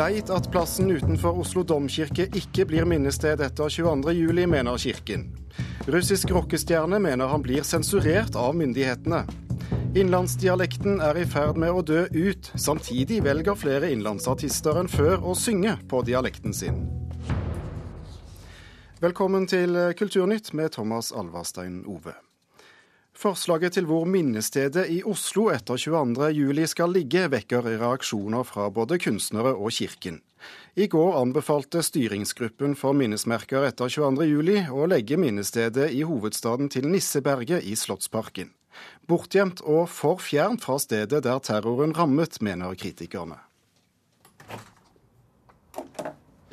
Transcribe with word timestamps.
Leit 0.00 0.30
at 0.32 0.46
plassen 0.48 0.88
utenfor 0.88 1.42
Oslo 1.42 1.60
domkirke 1.66 2.24
ikke 2.32 2.64
blir 2.70 2.86
minnested 2.88 3.42
etter 3.44 3.68
22.07, 3.68 4.46
mener 4.48 4.78
kirken. 4.80 5.26
Russisk 5.92 6.30
rockestjerne 6.32 6.96
mener 7.04 7.28
han 7.28 7.44
blir 7.44 7.66
sensurert 7.68 8.38
av 8.38 8.54
myndighetene. 8.56 9.26
Innlandsdialekten 10.00 11.02
er 11.04 11.20
i 11.20 11.26
ferd 11.28 11.60
med 11.60 11.74
å 11.74 11.84
dø 11.84 12.06
ut. 12.16 12.48
Samtidig 12.56 13.20
velger 13.26 13.60
flere 13.60 13.92
innlandsartister 13.92 14.80
enn 14.80 14.88
før 14.88 15.20
å 15.20 15.36
synge 15.36 15.76
på 15.90 16.00
dialekten 16.08 16.56
sin. 16.56 16.80
Velkommen 19.04 19.50
til 19.52 19.76
Kulturnytt 20.00 20.54
med 20.56 20.72
Thomas 20.80 21.12
Alvarstein 21.12 21.82
Ove. 21.84 22.16
Forslaget 23.20 23.74
til 23.76 23.84
hvor 23.84 24.06
minnestedet 24.08 24.86
i 24.88 25.02
Oslo 25.04 25.50
etter 25.52 25.76
22.07 25.76 26.60
skal 26.72 26.94
ligge, 26.94 27.26
vekker 27.28 27.66
reaksjoner 27.66 28.46
fra 28.48 28.70
både 28.72 28.96
kunstnere 28.96 29.52
og 29.52 29.74
kirken. 29.76 30.22
I 30.72 30.86
går 30.88 31.18
anbefalte 31.18 31.82
styringsgruppen 31.84 32.72
for 32.80 32.96
minnesmerker 32.96 33.66
etter 33.68 33.92
22.07 33.92 34.72
å 34.72 34.88
legge 34.88 35.20
minnestedet 35.20 35.90
i 35.92 36.00
hovedstaden 36.08 36.72
til 36.72 36.88
Nisseberget 36.88 37.68
i 37.68 37.76
Slottsparken. 37.76 38.54
Bortgjemt 39.04 39.60
og 39.68 39.90
for 39.92 40.16
fjernt 40.24 40.64
fra 40.64 40.78
stedet 40.80 41.20
der 41.26 41.44
terroren 41.44 41.92
rammet, 41.92 42.40
mener 42.40 42.72
kritikerne. 42.72 43.36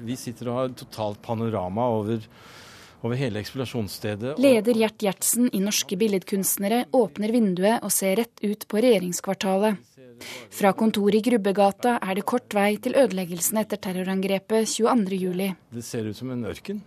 Vi 0.03 0.19
sitter 0.19 0.51
og 0.51 0.59
har 0.59 0.75
totalt 0.83 1.23
panorama 1.23 1.87
over 1.95 2.27
over 3.01 3.19
hele 3.19 3.41
ekspedisjonsstedet. 3.43 4.37
Leder 4.41 4.79
Gjert 4.81 5.03
Gjertsen 5.03 5.49
i 5.53 5.61
Norske 5.61 5.97
Billedkunstnere 5.99 6.85
åpner 6.97 7.33
vinduet 7.35 7.85
og 7.85 7.93
ser 7.93 8.17
rett 8.21 8.43
ut 8.43 8.67
på 8.67 8.81
regjeringskvartalet. 8.81 9.77
Fra 10.49 10.73
kontoret 10.73 11.19
i 11.19 11.25
Grubbegata 11.29 11.97
er 12.01 12.17
det 12.17 12.25
kort 12.25 12.53
vei 12.57 12.71
til 12.81 12.97
ødeleggelsen 12.97 13.59
etter 13.61 13.81
terrorangrepet 13.81 14.65
22.07. 14.71 15.51
Det 15.77 15.85
ser 15.85 16.09
ut 16.09 16.17
som 16.17 16.31
en 16.33 16.47
ørken. 16.49 16.81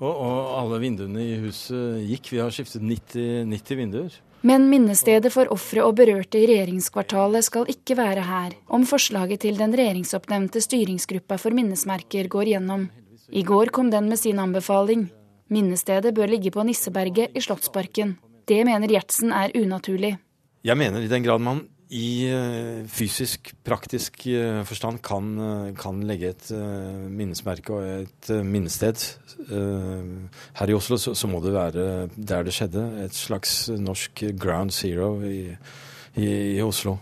Og, 0.00 0.10
og, 0.10 0.40
alle 0.56 0.80
vinduene 0.80 1.22
i 1.22 1.36
huset 1.42 2.00
gikk. 2.08 2.32
Vi 2.32 2.40
har 2.40 2.52
skiftet 2.54 2.82
90, 2.82 3.46
90 3.52 3.80
vinduer. 3.82 4.18
Men 4.40 4.70
minnestedet 4.72 5.28
for 5.34 5.50
ofre 5.52 5.84
og 5.84 5.98
berørte 5.98 6.40
i 6.40 6.46
regjeringskvartalet 6.48 7.44
skal 7.44 7.68
ikke 7.68 7.98
være 7.98 8.24
her, 8.24 8.54
om 8.72 8.86
forslaget 8.88 9.42
til 9.44 9.60
den 9.60 9.76
regjeringsoppnevnte 9.76 10.62
styringsgruppa 10.64 11.36
for 11.42 11.52
minnesmerker 11.52 12.30
går 12.32 12.54
gjennom. 12.54 12.88
I 13.30 13.42
går 13.46 13.70
kom 13.70 13.90
den 13.90 14.08
med 14.10 14.18
sin 14.18 14.38
anbefaling. 14.42 15.06
Minnestedet 15.50 16.14
bør 16.14 16.30
ligge 16.30 16.50
på 16.50 16.64
Nisseberget 16.66 17.36
i 17.36 17.42
Slottsparken. 17.42 18.16
Det 18.46 18.64
mener 18.66 18.90
Gjertsen 18.90 19.30
er 19.30 19.54
unaturlig. 19.54 20.16
Jeg 20.66 20.76
mener 20.76 21.04
i 21.04 21.10
den 21.10 21.22
grad 21.22 21.42
man 21.42 21.62
i 21.90 22.26
eh, 22.30 22.82
fysisk, 22.90 23.52
praktisk 23.66 24.26
eh, 24.30 24.60
forstand 24.66 25.00
kan, 25.02 25.30
eh, 25.42 25.70
kan 25.78 26.02
legge 26.06 26.30
et 26.34 26.50
minnesmerke 27.10 27.74
og 27.74 27.86
et 28.04 28.30
minnested 28.46 28.98
her 29.50 30.70
i 30.70 30.76
Oslo, 30.76 30.98
så, 31.00 31.14
så, 31.18 31.26
må 31.30 31.40
det 31.42 31.54
være 31.54 31.86
der 32.14 32.46
det 32.46 32.54
skjedde. 32.54 32.84
Et 33.06 33.14
slags 33.14 33.70
norsk 33.74 34.22
ground 34.38 34.74
zero 34.74 35.16
i, 35.26 35.50
i, 36.14 36.30
i 36.58 36.62
Oslo. 36.62 36.98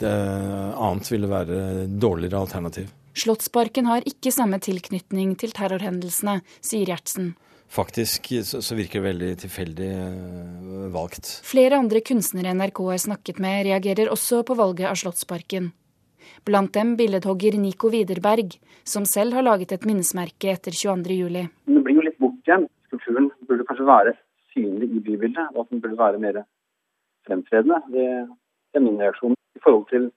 Det 0.00 0.12
annet 0.12 1.12
ville 1.12 1.28
være 1.28 1.86
dårligere 1.88 2.40
alternativ. 2.40 2.88
Slottsparken 3.12 3.88
har 3.90 4.04
ikke 4.08 4.32
samme 4.32 4.58
tilknytning 4.62 5.34
til 5.40 5.52
terrorhendelsene, 5.56 6.40
sier 6.64 6.88
Gjertsen. 6.88 7.34
Faktisk 7.72 8.28
så 8.44 8.76
virker 8.76 9.00
det 9.00 9.06
veldig 9.06 9.30
tilfeldig 9.40 9.90
eh, 9.96 10.88
valgt. 10.92 11.28
Flere 11.48 11.78
andre 11.80 12.02
kunstnere 12.04 12.52
NRK 12.56 12.82
har 12.90 13.00
snakket 13.00 13.40
med, 13.40 13.64
reagerer 13.68 14.12
også 14.12 14.42
på 14.48 14.56
valget 14.58 14.90
av 14.90 14.98
Slottsparken. 15.00 15.70
Blant 16.44 16.72
dem 16.74 16.96
billedhogger 16.98 17.56
Nico 17.60 17.88
Widerberg, 17.92 18.58
som 18.84 19.06
selv 19.08 19.36
har 19.38 19.46
laget 19.46 19.72
et 19.72 19.86
minnesmerke 19.88 20.52
etter 20.52 20.74
22.07. 20.74 21.48
Det 21.68 21.84
blir 21.86 22.00
jo 22.00 22.06
litt 22.08 22.20
bortgjemt. 22.20 22.68
Skulpturen 22.90 23.30
burde 23.48 23.64
kanskje 23.68 23.88
være 23.88 24.16
synlig 24.52 24.90
i 24.92 25.04
bybildet, 25.06 25.52
og 25.54 25.64
at 25.64 25.70
den 25.72 25.80
burde 25.80 26.00
være 26.00 26.20
mer 26.20 26.42
fremtredende. 27.28 27.80
Det 27.94 28.08
er 28.76 28.84
min 28.84 29.00
reaksjon 29.00 29.36
i 29.56 29.62
forhold 29.64 29.86
til 29.92 30.10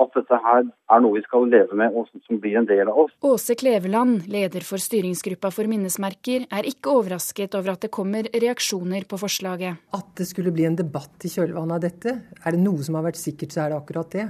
at 0.00 0.14
dette 0.16 0.38
her 0.44 0.62
er 0.64 1.02
noe 1.04 1.16
vi 1.18 1.22
skal 1.24 1.48
leve 1.52 1.76
med 1.78 1.94
og 1.96 2.08
som 2.08 2.40
blir 2.40 2.56
en 2.60 2.68
del 2.68 2.88
av 2.88 2.98
oss. 3.04 3.12
Åse 3.26 3.56
Kleveland, 3.58 4.26
leder 4.32 4.64
for 4.66 4.80
styringsgruppa 4.80 5.50
for 5.54 5.68
minnesmerker, 5.70 6.46
er 6.50 6.68
ikke 6.68 6.94
overrasket 6.96 7.56
over 7.58 7.74
at 7.74 7.84
det 7.84 7.92
kommer 7.94 8.28
reaksjoner 8.32 9.06
på 9.08 9.20
forslaget. 9.20 9.82
At 9.96 10.14
det 10.18 10.28
skulle 10.30 10.54
bli 10.54 10.66
en 10.68 10.78
debatt 10.78 11.26
i 11.28 11.32
kjølvannet 11.32 11.76
av 11.78 11.84
dette, 11.84 12.16
er 12.42 12.56
det 12.56 12.62
noe 12.62 12.82
som 12.84 12.98
har 12.98 13.06
vært 13.10 13.20
sikkert, 13.20 13.54
så 13.54 13.66
er 13.66 13.74
det 13.74 13.82
akkurat 13.82 14.16
det. 14.16 14.28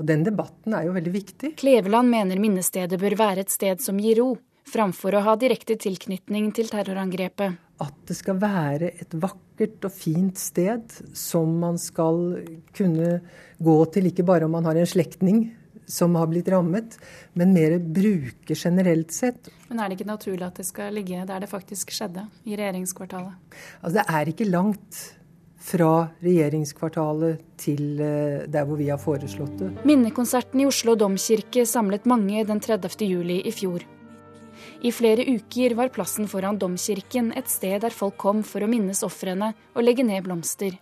Og 0.00 0.06
den 0.08 0.22
debatten 0.24 0.76
er 0.76 0.86
jo 0.86 0.94
veldig 0.96 1.12
viktig. 1.12 1.54
Kleveland 1.60 2.08
mener 2.08 2.40
minnestedet 2.40 3.00
bør 3.00 3.18
være 3.20 3.44
et 3.44 3.52
sted 3.52 3.82
som 3.84 3.98
gir 4.00 4.22
ro, 4.22 4.30
framfor 4.70 5.18
å 5.18 5.24
ha 5.26 5.34
direkte 5.40 5.76
tilknytning 5.80 6.52
til 6.56 6.70
terrorangrepet. 6.72 7.58
At 7.80 7.96
det 8.08 8.16
skal 8.18 8.40
være 8.40 8.92
et 9.00 9.14
vakkert 9.16 9.86
og 9.88 9.94
fint 9.94 10.38
sted 10.40 11.00
som 11.16 11.54
man 11.62 11.78
skal 11.80 12.42
kunne 12.76 13.14
gå 13.60 13.78
til, 13.94 14.10
ikke 14.10 14.26
bare 14.28 14.48
om 14.48 14.56
man 14.58 14.68
har 14.68 14.80
en 14.80 14.88
slektning 14.88 15.46
som 15.90 16.14
har 16.14 16.28
blitt 16.30 16.48
rammet, 16.52 16.96
men 17.34 17.54
mer 17.54 17.78
bruke 17.82 18.54
generelt 18.54 19.12
sett. 19.14 19.50
Men 19.68 19.80
er 19.80 19.90
det 19.90 19.98
ikke 19.98 20.10
naturlig 20.10 20.46
at 20.46 20.60
det 20.60 20.66
skal 20.68 20.94
ligge 20.94 21.24
der 21.26 21.42
det 21.42 21.50
faktisk 21.50 21.90
skjedde, 21.94 22.26
i 22.46 22.58
regjeringskvartalet? 22.58 23.56
Altså, 23.80 23.96
det 23.98 24.06
er 24.06 24.30
ikke 24.32 24.50
langt 24.50 25.00
fra 25.60 26.08
regjeringskvartalet 26.24 27.40
til 27.60 28.00
eh, 28.00 28.46
der 28.48 28.64
hvor 28.64 28.80
vi 28.80 28.88
har 28.88 29.00
foreslått 29.00 29.58
det. 29.60 29.70
Minnekonserten 29.88 30.62
i 30.62 30.68
Oslo 30.68 30.96
domkirke 30.98 31.66
samlet 31.68 32.08
mange 32.08 32.46
den 32.48 32.62
30. 32.64 32.96
juli 33.04 33.42
i 33.44 33.52
fjor. 33.52 33.84
I 34.82 34.92
flere 34.92 35.26
uker 35.26 35.74
var 35.78 35.92
plassen 35.94 36.28
foran 36.30 36.58
domkirken 36.58 37.32
et 37.36 37.50
sted 37.52 37.80
der 37.84 37.94
folk 37.94 38.16
kom 38.20 38.44
for 38.46 38.64
å 38.64 38.70
minnes 38.70 39.02
ofrene 39.06 39.52
og 39.74 39.84
legge 39.84 40.06
ned 40.06 40.24
blomster. 40.26 40.78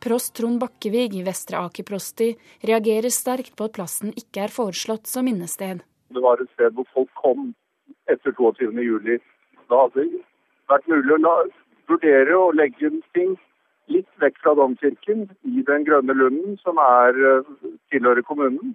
Prost 0.00 0.32
Trond 0.38 0.60
Bakkevig 0.62 1.18
i 1.18 1.24
Vestre 1.26 1.60
Aker 1.60 1.84
prosti 1.84 2.30
reagerer 2.64 3.12
sterkt 3.12 3.52
på 3.56 3.68
at 3.68 3.76
plassen 3.76 4.14
ikke 4.16 4.46
er 4.46 4.54
foreslått 4.54 5.10
som 5.10 5.26
minnested. 5.28 5.82
Det 6.10 6.22
var 6.24 6.40
et 6.40 6.48
sted 6.54 6.72
hvor 6.74 6.88
folk 6.94 7.10
kom 7.20 7.50
etter 8.08 8.32
22.07. 8.38 9.20
Da 9.68 9.84
hadde 9.84 10.06
det 10.06 10.24
vært 10.72 10.88
mulig 10.90 11.14
å 11.14 11.20
la, 11.20 11.34
vurdere 11.90 12.38
å 12.38 12.50
legge 12.56 12.90
ting 13.16 13.36
litt 13.90 14.08
vekk 14.22 14.38
fra 14.42 14.54
domkirken, 14.58 15.26
i 15.44 15.64
Den 15.66 15.84
grønne 15.84 16.14
lunden, 16.14 16.56
som 16.62 16.78
er, 16.78 17.10
eh, 17.30 17.42
tilhører 17.90 18.22
kommunen. 18.22 18.74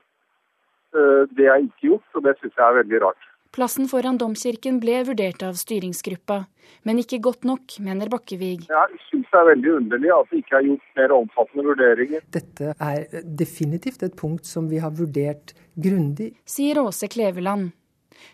Eh, 0.93 1.23
det 1.37 1.47
er 1.47 1.63
ikke 1.63 1.89
gjort, 1.89 2.09
og 2.15 2.23
det 2.23 2.37
syns 2.39 2.55
jeg 2.55 2.67
er 2.67 2.83
veldig 2.83 3.01
rart. 3.01 3.23
Plassen 3.55 3.87
foran 3.87 4.17
domkirken 4.19 4.81
ble 4.83 4.97
vurdert 5.07 5.43
av 5.47 5.55
styringsgruppa, 5.55 6.41
men 6.83 6.97
ikke 6.99 7.21
godt 7.23 7.45
nok, 7.47 7.77
mener 7.79 8.09
Bakkevig. 8.11 8.65
Jeg 8.67 8.97
syns 9.05 9.29
det 9.31 9.39
er 9.39 9.47
veldig 9.47 9.71
underlig 9.77 10.11
at 10.11 10.33
det 10.33 10.41
ikke 10.41 10.57
er 10.59 10.67
gjort 10.67 10.99
mer 10.99 11.13
omfattende 11.15 11.65
vurderinger. 11.69 12.25
Dette 12.35 12.73
er 12.75 13.23
definitivt 13.39 14.03
et 14.03 14.17
punkt 14.19 14.43
som 14.49 14.67
vi 14.67 14.83
har 14.83 14.91
vurdert 14.99 15.55
grundig. 15.79 16.33
Sier 16.43 16.81
Åse 16.83 17.07
Kleveland. 17.07 17.71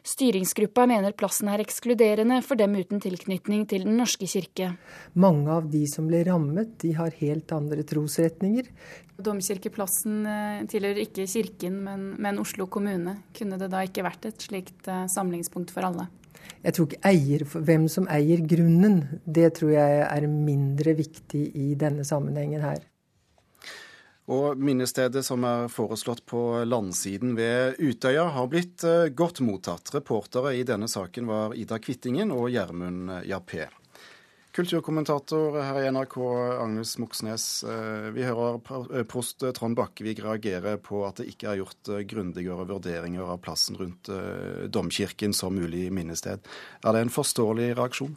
Styringsgruppa 0.07 0.87
mener 0.89 1.15
plassen 1.17 1.49
er 1.51 1.61
ekskluderende 1.63 2.39
for 2.45 2.59
dem 2.59 2.75
uten 2.79 3.01
tilknytning 3.03 3.67
til 3.69 3.85
Den 3.87 3.99
norske 3.99 4.27
kirke. 4.29 4.73
Mange 5.13 5.51
av 5.53 5.69
de 5.71 5.83
som 5.89 6.07
ble 6.09 6.23
rammet, 6.27 6.77
de 6.81 6.93
har 6.97 7.13
helt 7.21 7.51
andre 7.55 7.85
trosretninger. 7.87 8.69
Domkirkeplassen 9.21 10.25
eh, 10.25 10.63
tilhører 10.71 11.03
ikke 11.05 11.27
kirken, 11.29 11.81
men, 11.85 12.07
men, 12.21 12.39
Oslo 12.41 12.67
kommune. 12.71 13.19
Kunne 13.37 13.59
det 13.61 13.69
da 13.73 13.83
ikke 13.85 14.05
vært 14.05 14.25
et 14.31 14.47
slikt 14.47 14.89
eh, 14.89 15.05
samlingspunkt 15.11 15.73
for 15.73 15.85
alle? 15.89 16.09
Jeg 16.61 16.75
tror 16.77 16.87
ikke 16.89 17.09
eier, 17.09 17.45
Hvem 17.45 17.87
som 17.89 18.07
eier 18.09 18.41
grunnen, 18.45 19.03
det 19.25 19.53
tror 19.57 19.75
jeg 19.75 20.05
er 20.07 20.29
mindre 20.29 20.95
viktig 20.97 21.47
i 21.57 21.73
denne 21.77 22.05
sammenhengen 22.07 22.65
her. 22.65 22.81
Og 24.31 24.55
minnestedet 24.63 25.25
som 25.27 25.43
er 25.43 25.67
foreslått 25.71 26.23
på 26.29 26.63
landsiden 26.63 27.33
ved 27.35 27.81
Utøya, 27.83 28.29
har 28.31 28.47
blitt 28.51 28.85
eh, 28.87 29.09
godt 29.11 29.41
mottatt. 29.43 29.91
Reportere 29.91 30.53
i 30.55 30.63
denne 30.67 30.87
saken 30.87 31.27
var 31.27 31.55
Ida 31.59 31.81
Kvittingen 31.83 32.31
og 32.31 32.47
Gjermund 32.53 33.11
Jappé. 33.27 33.67
Kulturkommentator 34.55 35.57
her 35.59 35.81
i 35.81 35.91
NRK, 35.91 36.15
Agnes 36.63 36.95
Moxnes. 37.03 37.49
Eh, 37.67 38.07
vi 38.15 38.23
hører 38.23 38.61
eh, 39.01 39.03
prost 39.03 39.43
Trond 39.57 39.75
Bakkevig 39.75 40.21
reagere 40.23 40.77
på 40.79 41.03
at 41.09 41.19
det 41.19 41.27
ikke 41.33 41.51
er 41.51 41.61
gjort 41.65 41.91
grundigere 42.13 42.69
vurderinger 42.71 43.35
av 43.35 43.43
plassen 43.43 43.79
rundt 43.83 44.07
domkirken 44.71 45.35
som 45.35 45.59
mulig 45.59 45.89
minnested. 45.91 46.39
Er 46.85 46.95
det 46.95 47.03
en 47.03 47.15
forståelig 47.19 47.73
reaksjon? 47.75 48.15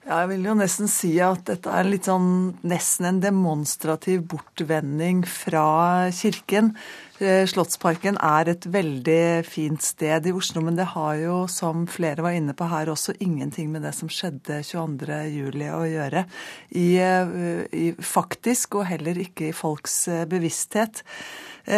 Ja, 0.00 0.22
jeg 0.22 0.30
vil 0.30 0.46
jo 0.48 0.54
nesten 0.56 0.88
si 0.88 1.10
at 1.20 1.42
dette 1.50 1.72
er 1.76 1.84
litt 1.84 2.06
sånn 2.08 2.54
nesten 2.64 3.08
en 3.10 3.18
demonstrativ 3.20 4.22
bortvending 4.32 5.26
fra 5.28 6.08
kirken. 6.16 6.72
Eh, 7.20 7.42
Slottsparken 7.44 8.16
er 8.24 8.48
et 8.48 8.64
veldig 8.72 9.44
fint 9.44 9.82
sted 9.84 10.24
i 10.24 10.32
Oslo, 10.32 10.62
men 10.64 10.78
det 10.78 10.86
har 10.94 11.18
jo, 11.20 11.34
som 11.52 11.84
flere 11.90 12.24
var 12.24 12.32
inne 12.32 12.54
på 12.56 12.68
her, 12.70 12.88
også 12.88 13.12
ingenting 13.20 13.68
med 13.74 13.84
det 13.84 13.92
som 13.98 14.08
skjedde 14.08 14.62
22.07 14.64 15.60
å 15.68 15.82
gjøre. 15.84 16.24
I, 16.72 16.88
eh, 16.96 17.36
I, 17.76 17.86
faktisk, 18.00 18.80
og 18.80 18.88
heller 18.88 19.20
ikke 19.20 19.50
i 19.50 19.56
folks 19.56 20.06
eh, 20.08 20.24
bevissthet. 20.30 21.04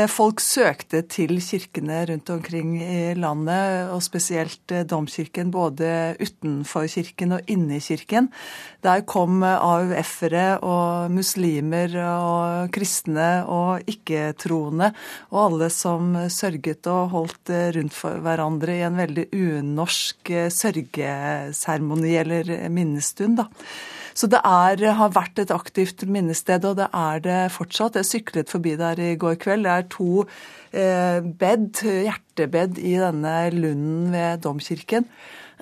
Folk 0.09 0.39
søkte 0.41 1.01
til 1.11 1.41
kirkene 1.43 1.99
rundt 2.09 2.31
omkring 2.31 2.77
i 2.81 3.13
landet, 3.19 3.91
og 3.93 3.99
spesielt 4.01 4.73
domkirken, 4.89 5.51
både 5.53 6.15
utenfor 6.23 6.87
kirken 6.89 7.35
og 7.37 7.51
inne 7.51 7.77
i 7.77 7.83
kirken. 7.83 8.31
Der 8.87 9.03
kom 9.05 9.43
AUF-ere 9.43 10.63
og 10.65 11.11
muslimer 11.13 11.99
og 12.07 12.71
kristne 12.73 13.43
og 13.45 13.91
ikke-troende, 13.91 14.93
og 15.33 15.41
alle 15.47 15.71
som 15.73 16.13
sørget 16.31 16.87
og 16.93 17.15
holdt 17.15 17.51
eh, 17.51 17.71
rundt 17.79 17.97
for 17.97 18.21
hverandre 18.23 18.77
i 18.77 18.85
en 18.87 19.01
veldig 19.01 19.27
unorsk 19.33 20.33
sørgeseremoni 20.53 22.15
eller 22.21 22.55
minnestund. 22.69 23.41
da. 23.41 23.49
Så 24.15 24.29
det 24.29 24.41
er, 24.45 24.83
har 24.99 25.13
vært 25.15 25.41
et 25.41 25.53
aktivt 25.55 26.05
minnested, 26.05 26.67
og 26.69 26.77
det 26.81 26.89
er 26.93 27.23
det 27.25 27.39
fortsatt. 27.55 27.97
Jeg 27.97 28.09
syklet 28.11 28.53
forbi 28.53 28.75
der 28.81 29.01
i 29.01 29.15
går 29.21 29.39
kveld. 29.41 29.65
Det 29.65 29.73
er 29.73 29.89
to 29.93 30.25
eh, 30.25 31.21
bed, 31.41 31.81
hjertebed 31.81 32.81
i 32.83 32.97
denne 33.01 33.37
lunden 33.57 34.11
ved 34.13 34.45
domkirken. 34.45 35.09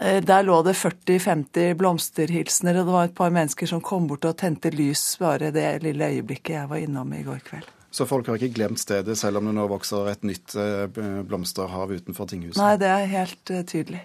Eh, 0.01 0.19
der 0.27 0.47
lå 0.47 0.61
det 0.67 0.75
40-50 0.81 1.77
blomsterhilsener, 1.79 2.81
og 2.81 2.89
det 2.89 2.97
var 2.97 3.11
et 3.11 3.19
par 3.23 3.35
mennesker 3.35 3.71
som 3.71 3.85
kom 3.85 4.11
bort 4.11 4.27
og 4.27 4.39
tente 4.43 4.75
lys 4.75 5.13
bare 5.23 5.53
det 5.55 5.77
lille 5.87 6.11
øyeblikket 6.17 6.57
jeg 6.59 6.73
var 6.73 6.83
innom 6.83 7.15
i 7.15 7.23
går 7.27 7.45
kveld. 7.47 7.80
Så 7.91 8.07
folk 8.07 8.29
har 8.31 8.39
ikke 8.39 8.55
glemt 8.55 8.79
stedet, 8.79 9.17
selv 9.19 9.41
om 9.41 9.49
det 9.49 9.57
nå 9.57 9.67
vokser 9.71 10.13
et 10.13 10.23
nytt 10.27 10.55
eh, 10.59 10.87
blomsterhav 11.27 11.91
utenfor 11.91 12.29
tinghuset? 12.31 12.61
Nei, 12.63 12.77
det 12.79 12.91
er 12.91 13.11
helt 13.11 13.51
uh, 13.51 13.65
tydelig. 13.67 14.05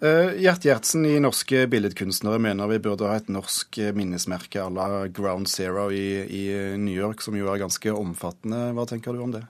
Uh, 0.00 0.36
Gjert 0.40 0.66
Gjertsen 0.68 1.06
i 1.08 1.14
Norske 1.20 1.64
billedkunstnere 1.72 2.40
mener 2.40 2.68
vi 2.68 2.80
burde 2.84 3.08
ha 3.08 3.16
et 3.16 3.30
norsk 3.32 3.80
minnesmerke 3.96 4.60
à 4.60 4.68
la 4.72 5.06
Ground 5.08 5.48
Zero 5.48 5.88
i, 5.92 6.20
i, 6.28 6.44
New 6.76 6.96
York, 6.96 7.24
som 7.24 7.36
jo 7.36 7.48
er 7.48 7.62
ganske 7.64 7.96
omfattende. 7.96 8.66
Hva 8.76 8.84
tenker 8.88 9.16
du 9.16 9.24
om 9.24 9.32
det? 9.32 9.46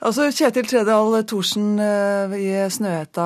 Altså 0.00 0.30
Kjetil 0.32 0.64
Tredal 0.64 1.12
Thorsen 1.28 1.74
eh, 1.76 2.32
i 2.40 2.52
Snøhetta 2.72 3.24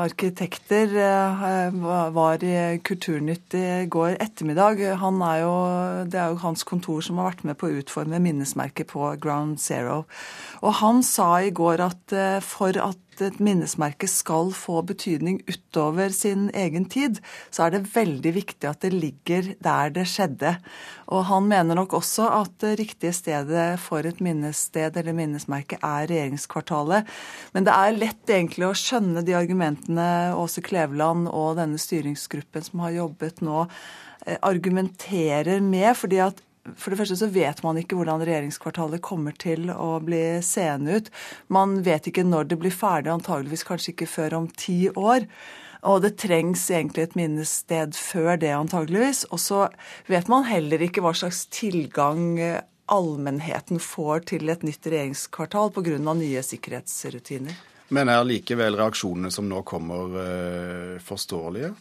Arkitekter 0.00 0.90
eh, 0.98 1.76
var 2.16 2.42
i 2.42 2.80
Kulturnytt 2.82 3.54
i 3.54 3.86
går 3.86 4.16
ettermiddag. 4.24 4.82
Han 5.04 5.22
er 5.22 5.44
jo, 5.44 5.52
det 6.10 6.18
er 6.18 6.34
jo 6.34 6.40
hans 6.42 6.66
kontor 6.66 6.98
som 7.06 7.22
har 7.22 7.30
vært 7.30 7.46
med 7.46 7.60
på 7.60 7.70
å 7.70 7.78
utforme 7.78 8.18
minnesmerket 8.24 8.90
på 8.90 9.12
Ground 9.22 9.62
Zero. 9.62 10.02
Og 10.66 10.74
han 10.80 11.04
sa 11.06 11.30
i 11.46 11.54
går 11.54 11.84
at 11.86 12.18
for 12.42 12.74
at 12.74 13.05
et 13.24 13.38
minnesmerke 13.42 14.08
skal 14.10 14.52
få 14.56 14.82
betydning 14.86 15.40
utover 15.48 16.12
sin 16.14 16.48
egen 16.56 16.86
tid, 16.90 17.20
så 17.50 17.66
er 17.66 17.74
det 17.74 17.88
veldig 17.94 18.32
viktig 18.36 18.68
at 18.68 18.84
det 18.84 18.92
ligger 18.94 19.52
der 19.64 19.92
det 19.94 20.06
skjedde. 20.10 20.56
Og 21.12 21.26
han 21.30 21.46
mener 21.50 21.78
nok 21.78 21.96
også 21.98 22.28
at 22.42 22.54
det 22.62 22.76
riktige 22.80 23.14
stedet 23.16 23.66
for 23.82 24.06
et 24.06 24.20
minnested 24.24 24.96
eller 24.98 25.16
minnesmerke 25.16 25.78
er 25.80 26.08
regjeringskvartalet. 26.10 27.06
Men 27.54 27.68
det 27.68 27.74
er 27.74 28.00
lett 28.00 28.32
egentlig 28.32 28.68
å 28.68 28.76
skjønne 28.76 29.24
de 29.26 29.36
argumentene 29.38 30.08
Åse 30.36 30.64
Kleveland 30.64 31.30
og 31.30 31.56
denne 31.60 31.80
styringsgruppen 31.80 32.66
som 32.66 32.82
har 32.86 32.96
jobbet 32.98 33.44
nå, 33.46 33.66
eh, 34.26 34.38
argumenterer 34.42 35.60
med. 35.60 35.96
fordi 35.96 36.18
at 36.20 36.45
for 36.74 36.92
det 36.92 36.98
første 37.00 37.18
så 37.20 37.28
vet 37.32 37.62
man 37.64 37.78
ikke 37.80 37.98
hvordan 37.98 38.24
regjeringskvartalet 38.26 39.04
kommer 39.04 39.36
til 39.38 39.70
å 39.70 39.96
bli 40.04 40.40
seende 40.44 40.98
ut. 40.98 41.12
Man 41.52 41.80
vet 41.86 42.10
ikke 42.10 42.26
når 42.26 42.50
det 42.50 42.58
blir 42.62 42.74
ferdig, 42.74 43.12
antageligvis 43.14 43.66
kanskje 43.68 43.94
ikke 43.94 44.10
før 44.10 44.40
om 44.42 44.50
ti 44.50 44.86
år. 44.90 45.28
Og 45.86 46.00
det 46.02 46.16
trengs 46.18 46.64
egentlig 46.72 47.04
et 47.06 47.18
minnested 47.18 47.94
før 47.94 48.34
det, 48.42 48.50
antageligvis. 48.56 49.26
Og 49.30 49.38
så 49.38 49.66
vet 50.10 50.26
man 50.32 50.48
heller 50.48 50.82
ikke 50.82 51.04
hva 51.04 51.14
slags 51.14 51.44
tilgang 51.54 52.40
allmennheten 52.92 53.80
får 53.82 54.26
til 54.32 54.50
et 54.50 54.62
nytt 54.66 54.86
regjeringskvartal 54.86 55.72
pga. 55.74 55.98
nye 56.14 56.42
sikkerhetsrutiner. 56.42 57.54
Men 57.88 58.08
er 58.10 58.24
likevel 58.26 58.76
reaksjonene 58.78 59.30
som 59.30 59.48
nå 59.48 59.62
kommer, 59.62 60.10
eh, 60.18 60.98
forståelige? 60.98 61.74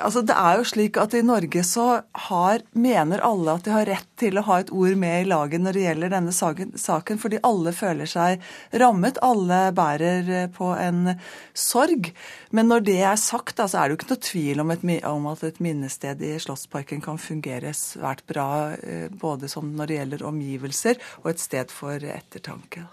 Altså, 0.00 0.22
det 0.24 0.34
er 0.38 0.56
jo 0.56 0.64
slik 0.64 0.96
at 1.00 1.12
I 1.16 1.20
Norge 1.26 1.62
så 1.66 1.86
har, 2.28 2.62
mener 2.72 3.20
alle 3.26 3.56
at 3.58 3.66
de 3.66 3.74
har 3.74 3.88
rett 3.88 4.08
til 4.20 4.38
å 4.38 4.44
ha 4.46 4.58
et 4.62 4.70
ord 4.72 4.94
med 4.98 5.24
i 5.24 5.28
laget 5.28 5.60
når 5.60 5.76
det 5.76 5.82
gjelder 5.84 6.14
denne 6.14 6.32
saken, 6.32 7.20
fordi 7.20 7.40
alle 7.44 7.74
føler 7.76 8.08
seg 8.08 8.46
rammet. 8.80 9.20
Alle 9.24 9.60
bærer 9.76 10.30
eh, 10.30 10.48
på 10.52 10.70
en 10.78 11.12
sorg. 11.52 12.08
Men 12.56 12.70
når 12.72 12.86
det 12.88 12.98
er 13.02 13.20
sagt, 13.20 13.56
da, 13.60 13.68
så 13.68 13.82
er 13.82 13.90
det 13.90 13.96
jo 13.96 14.00
ikke 14.00 14.10
noe 14.14 14.24
tvil 14.30 14.64
om, 14.64 14.72
et, 14.72 14.88
om 15.10 15.28
at 15.34 15.44
et 15.50 15.60
minnested 15.64 16.24
i 16.24 16.32
Slottsparken 16.40 17.04
kan 17.04 17.20
fungere 17.20 17.74
svært 17.76 18.24
bra, 18.30 18.48
eh, 18.80 19.06
både 19.12 19.50
når 19.52 19.90
det 19.90 20.00
gjelder 20.00 20.26
omgivelser 20.32 21.06
og 21.22 21.32
et 21.34 21.44
sted 21.44 21.72
for 21.74 22.12
ettertanke. 22.16 22.88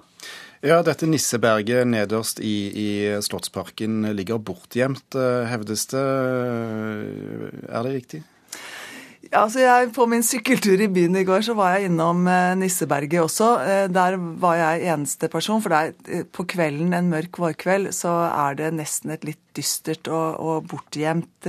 Ja, 0.60 0.82
dette 0.84 1.08
nisseberget 1.08 1.88
nederst 1.88 2.42
i, 2.44 2.56
i 2.68 2.88
Slottsparken 3.24 4.02
ligger 4.12 4.42
bortgjemt, 4.44 5.16
eh, 5.16 5.46
hevdes 5.48 5.86
det. 5.94 6.02
Er 7.70 7.88
det 7.88 7.94
riktig? 7.94 8.20
Ja, 9.30 9.46
altså 9.46 9.62
jeg, 9.62 9.92
På 9.96 10.08
min 10.10 10.24
sykkeltur 10.26 10.82
i 10.82 10.90
byen 10.92 11.16
i 11.16 11.24
går 11.24 11.46
så 11.48 11.56
var 11.56 11.78
jeg 11.78 11.88
innom 11.88 12.28
eh, 12.28 12.58
Nisseberget 12.60 13.24
også. 13.24 13.50
Eh, 13.64 13.86
der 13.88 14.20
var 14.44 14.60
jeg 14.60 14.92
eneste 14.92 15.32
person, 15.32 15.64
for 15.64 15.72
der, 15.72 16.26
på 16.36 16.44
kvelden, 16.44 16.92
en 16.98 17.12
mørk 17.14 17.40
vårkveld, 17.40 17.94
så 17.96 18.12
er 18.28 18.60
det 18.60 18.74
nesten 18.82 19.16
et 19.16 19.24
litt 19.32 19.44
dystert 19.56 20.12
og, 20.12 20.44
og 20.44 20.68
bortgjemt 20.74 21.48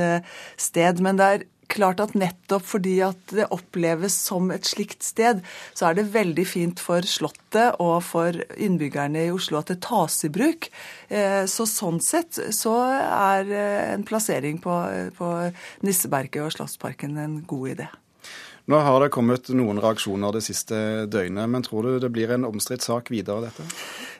sted. 0.54 1.02
Men 1.02 1.18
det 1.18 1.32
er 1.32 1.48
klart 1.72 2.02
at 2.02 2.16
nettopp 2.18 2.66
fordi 2.66 2.96
at 3.06 3.34
det 3.34 3.48
oppleves 3.54 4.16
som 4.26 4.50
et 4.54 4.66
slikt 4.68 5.04
sted, 5.06 5.42
så 5.76 5.90
er 5.90 5.98
det 5.98 6.10
veldig 6.14 6.46
fint 6.48 6.82
for 6.82 7.06
Slottet 7.06 7.80
og 7.82 8.00
for 8.06 8.36
innbyggerne 8.56 9.26
i 9.26 9.32
Oslo 9.34 9.60
at 9.60 9.72
det 9.72 9.80
tas 9.86 10.20
i 10.26 10.32
bruk. 10.32 10.70
Eh, 11.08 11.44
så 11.50 11.66
sånn 11.68 12.02
sett 12.04 12.38
så 12.56 12.76
er 12.90 13.50
eh, 13.50 13.88
en 13.94 14.06
plassering 14.06 14.60
på, 14.62 14.76
på 15.16 15.32
Nisseberget 15.86 16.44
og 16.44 16.54
Slottsparken 16.58 17.18
en 17.20 17.40
god 17.48 17.74
idé. 17.76 17.90
Nå 18.70 18.78
har 18.84 19.00
det 19.02 19.10
kommet 19.10 19.48
noen 19.56 19.80
reaksjoner 19.82 20.36
det 20.36 20.44
siste 20.46 20.76
døgnet, 21.10 21.48
men 21.50 21.64
tror 21.66 21.88
du 21.88 22.02
det 22.02 22.12
blir 22.14 22.30
en 22.30 22.46
omstridt 22.46 22.84
sak 22.86 23.10
videre, 23.10 23.48
dette? 23.48 23.66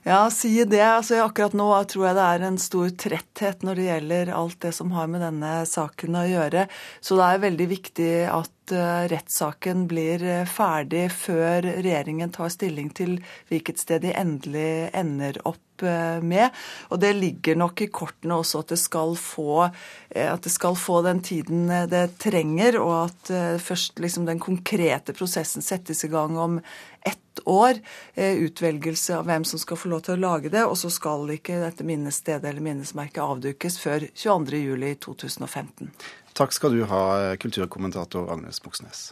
Ja, 0.03 0.31
si 0.33 0.53
det. 0.65 0.81
Altså, 0.81 1.19
akkurat 1.21 1.53
nå 1.57 1.69
tror 1.91 2.07
jeg 2.09 2.17
det 2.17 2.29
er 2.29 2.45
en 2.49 2.57
stor 2.61 2.93
tretthet 3.03 3.67
når 3.67 3.77
det 3.77 3.89
gjelder 3.89 4.33
alt 4.33 4.61
det 4.65 4.73
som 4.77 4.95
har 4.97 5.11
med 5.13 5.21
denne 5.25 5.53
saken 5.69 6.17
å 6.17 6.25
gjøre. 6.29 6.65
Så 7.05 7.19
det 7.21 7.27
er 7.27 7.45
veldig 7.45 7.69
viktig 7.75 8.13
at 8.33 8.55
Eh, 8.73 9.09
rettssaken 9.09 9.87
blir 9.91 10.23
eh, 10.23 10.47
ferdig 10.47 11.09
før 11.15 11.65
regjeringen 11.83 12.31
tar 12.35 12.51
stilling 12.53 12.91
til 12.95 13.17
hvilket 13.51 13.81
sted 13.83 14.05
de 14.05 14.13
endelig 14.15 14.91
ender 14.97 15.41
opp 15.49 15.83
eh, 15.83 16.21
med. 16.23 16.55
Og 16.91 17.01
det 17.03 17.13
ligger 17.19 17.59
nok 17.59 17.83
i 17.83 17.91
kortene 17.91 18.39
også 18.39 18.63
at 18.63 18.75
det 18.75 18.81
skal 18.83 19.17
få, 19.19 19.67
det 20.11 20.53
skal 20.53 20.79
få 20.79 21.01
den 21.07 21.23
tiden 21.25 21.67
det 21.91 22.05
trenger, 22.23 22.79
og 22.83 22.95
at 23.09 23.33
først 23.63 24.01
liksom 24.03 24.27
den 24.29 24.43
konkrete 24.43 25.15
prosessen 25.17 25.65
settes 25.65 26.05
i 26.05 26.13
gang 26.13 26.39
om 26.39 26.59
ett 27.01 27.30
år. 27.49 27.81
Utvelgelse 28.17 29.19
av 29.19 29.29
hvem 29.31 29.45
som 29.49 29.63
skal 29.63 29.81
få 29.81 29.93
lov 29.93 30.05
til 30.07 30.17
å 30.17 30.23
lage 30.23 30.53
det. 30.53 30.65
Og 30.67 30.77
så 30.81 30.91
skal 30.93 31.31
ikke 31.37 31.61
dette 31.63 31.87
minnestedet 31.87 32.49
eller 32.51 32.65
minnesmerket 32.65 33.23
avdukes 33.25 33.79
før 33.83 34.09
22.07.2015. 34.15 35.93
Takk 36.39 36.55
skal 36.55 36.77
du 36.79 36.85
ha, 36.91 37.03
kulturkommentator 37.41 38.31
Agnes 38.33 38.63
Moxnes. 38.65 39.11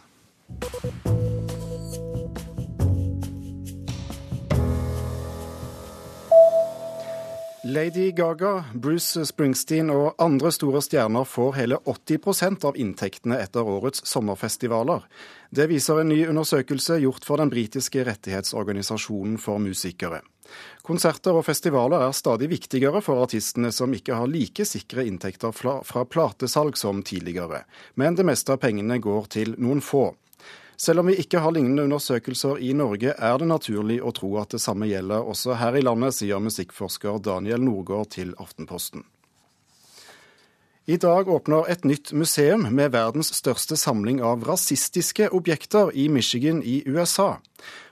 Lady 7.69 8.11
Gaga, 8.11 8.63
Bruce 8.73 9.21
Springsteen 9.29 9.91
og 9.93 10.15
andre 10.17 10.49
store 10.49 10.79
stjerner 10.81 11.27
får 11.27 11.51
hele 11.59 11.77
80% 11.85 12.63
av 12.65 12.77
inntektene 12.81 13.37
etter 13.37 13.67
årets 13.67 14.01
sommerfestivaler. 14.09 15.03
Det 15.53 15.67
viser 15.69 16.01
en 16.01 16.09
ny 16.09 16.23
undersøkelse 16.31 16.97
gjort 17.03 17.27
for 17.29 17.37
den 17.37 17.51
britiske 17.53 18.01
rettighetsorganisasjonen 18.07 19.37
for 19.37 19.61
musikere. 19.61 20.23
Konserter 20.81 21.37
og 21.37 21.45
festivaler 21.45 22.07
er 22.07 22.17
stadig 22.17 22.49
viktigere 22.49 23.03
for 23.05 23.21
artistene 23.21 23.69
som 23.75 23.93
ikke 23.93 24.17
har 24.17 24.31
like 24.31 24.65
sikre 24.65 25.05
inntekter 25.05 25.53
fra 25.53 26.07
platesalg 26.09 26.79
som 26.79 27.03
tidligere, 27.05 27.67
men 28.01 28.17
det 28.17 28.25
meste 28.25 28.55
av 28.55 28.63
pengene 28.65 28.97
går 28.97 29.29
til 29.37 29.53
noen 29.61 29.85
få. 29.85 30.07
Selv 30.79 31.01
om 31.01 31.09
vi 31.11 31.17
ikke 31.19 31.41
har 31.43 31.51
lignende 31.51 31.83
undersøkelser 31.89 32.61
i 32.63 32.71
Norge, 32.71 33.11
er 33.11 33.39
det 33.41 33.47
naturlig 33.49 33.97
å 33.99 34.13
tro 34.15 34.29
at 34.39 34.53
det 34.55 34.61
samme 34.63 34.87
gjelder 34.87 35.27
også 35.27 35.57
her 35.59 35.75
i 35.75 35.83
landet, 35.83 36.15
sier 36.15 36.39
musikkforsker 36.39 37.19
Daniel 37.19 37.59
Norgård 37.65 38.13
til 38.15 38.31
Aftenposten. 38.39 39.03
I 40.89 40.97
dag 40.97 41.27
åpner 41.29 41.67
et 41.69 41.83
nytt 41.85 42.09
museum 42.17 42.63
med 42.73 42.95
verdens 42.95 43.27
største 43.37 43.75
samling 43.77 44.23
av 44.25 44.41
rasistiske 44.47 45.27
objekter 45.37 45.91
i 45.93 46.07
Michigan 46.09 46.63
i 46.65 46.79
USA. 46.89 47.37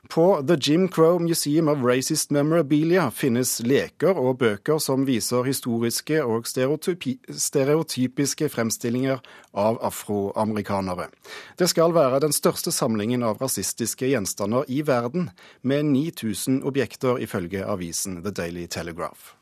På 0.09 0.41
The 0.41 0.57
Jim 0.57 0.87
Crow 0.89 1.21
Museum 1.21 1.69
of 1.69 1.85
Racist 1.85 2.33
Memorabilia 2.33 3.11
finnes 3.13 3.59
leker 3.61 4.17
og 4.17 4.41
bøker 4.41 4.81
som 4.81 5.05
viser 5.05 5.45
historiske 5.45 6.25
og 6.25 6.49
stereotypiske 6.49 8.49
fremstillinger 8.49 9.21
av 9.53 9.77
afroamerikanere. 9.85 11.11
Det 11.53 11.69
skal 11.69 11.93
være 11.93 12.25
den 12.25 12.33
største 12.33 12.73
samlingen 12.73 13.21
av 13.21 13.37
rasistiske 13.45 14.09
gjenstander 14.09 14.65
i 14.73 14.81
verden, 14.81 15.29
med 15.61 15.85
9000 15.93 16.63
objekter, 16.65 17.21
ifølge 17.21 17.61
avisen 17.61 18.23
The 18.23 18.33
Daily 18.33 18.65
Telegraph. 18.65 19.37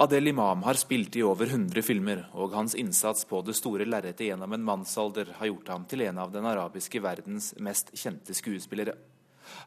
Adel 0.00 0.28
Imam 0.28 0.62
har 0.62 0.74
spilt 0.80 1.16
i 1.16 1.22
over 1.22 1.50
100 1.50 1.82
filmer, 1.84 2.22
og 2.32 2.54
hans 2.56 2.72
innsats 2.72 3.26
på 3.28 3.42
det 3.44 3.52
store 3.58 3.84
lerretet 3.84 4.30
gjennom 4.30 4.54
en 4.56 4.62
mannsalder 4.64 5.34
har 5.36 5.50
gjort 5.50 5.68
ham 5.68 5.82
til 5.84 6.06
en 6.06 6.20
av 6.22 6.30
den 6.32 6.46
arabiske 6.48 7.02
verdens 7.04 7.50
mest 7.60 7.92
kjente 7.92 8.32
skuespillere. 8.32 8.94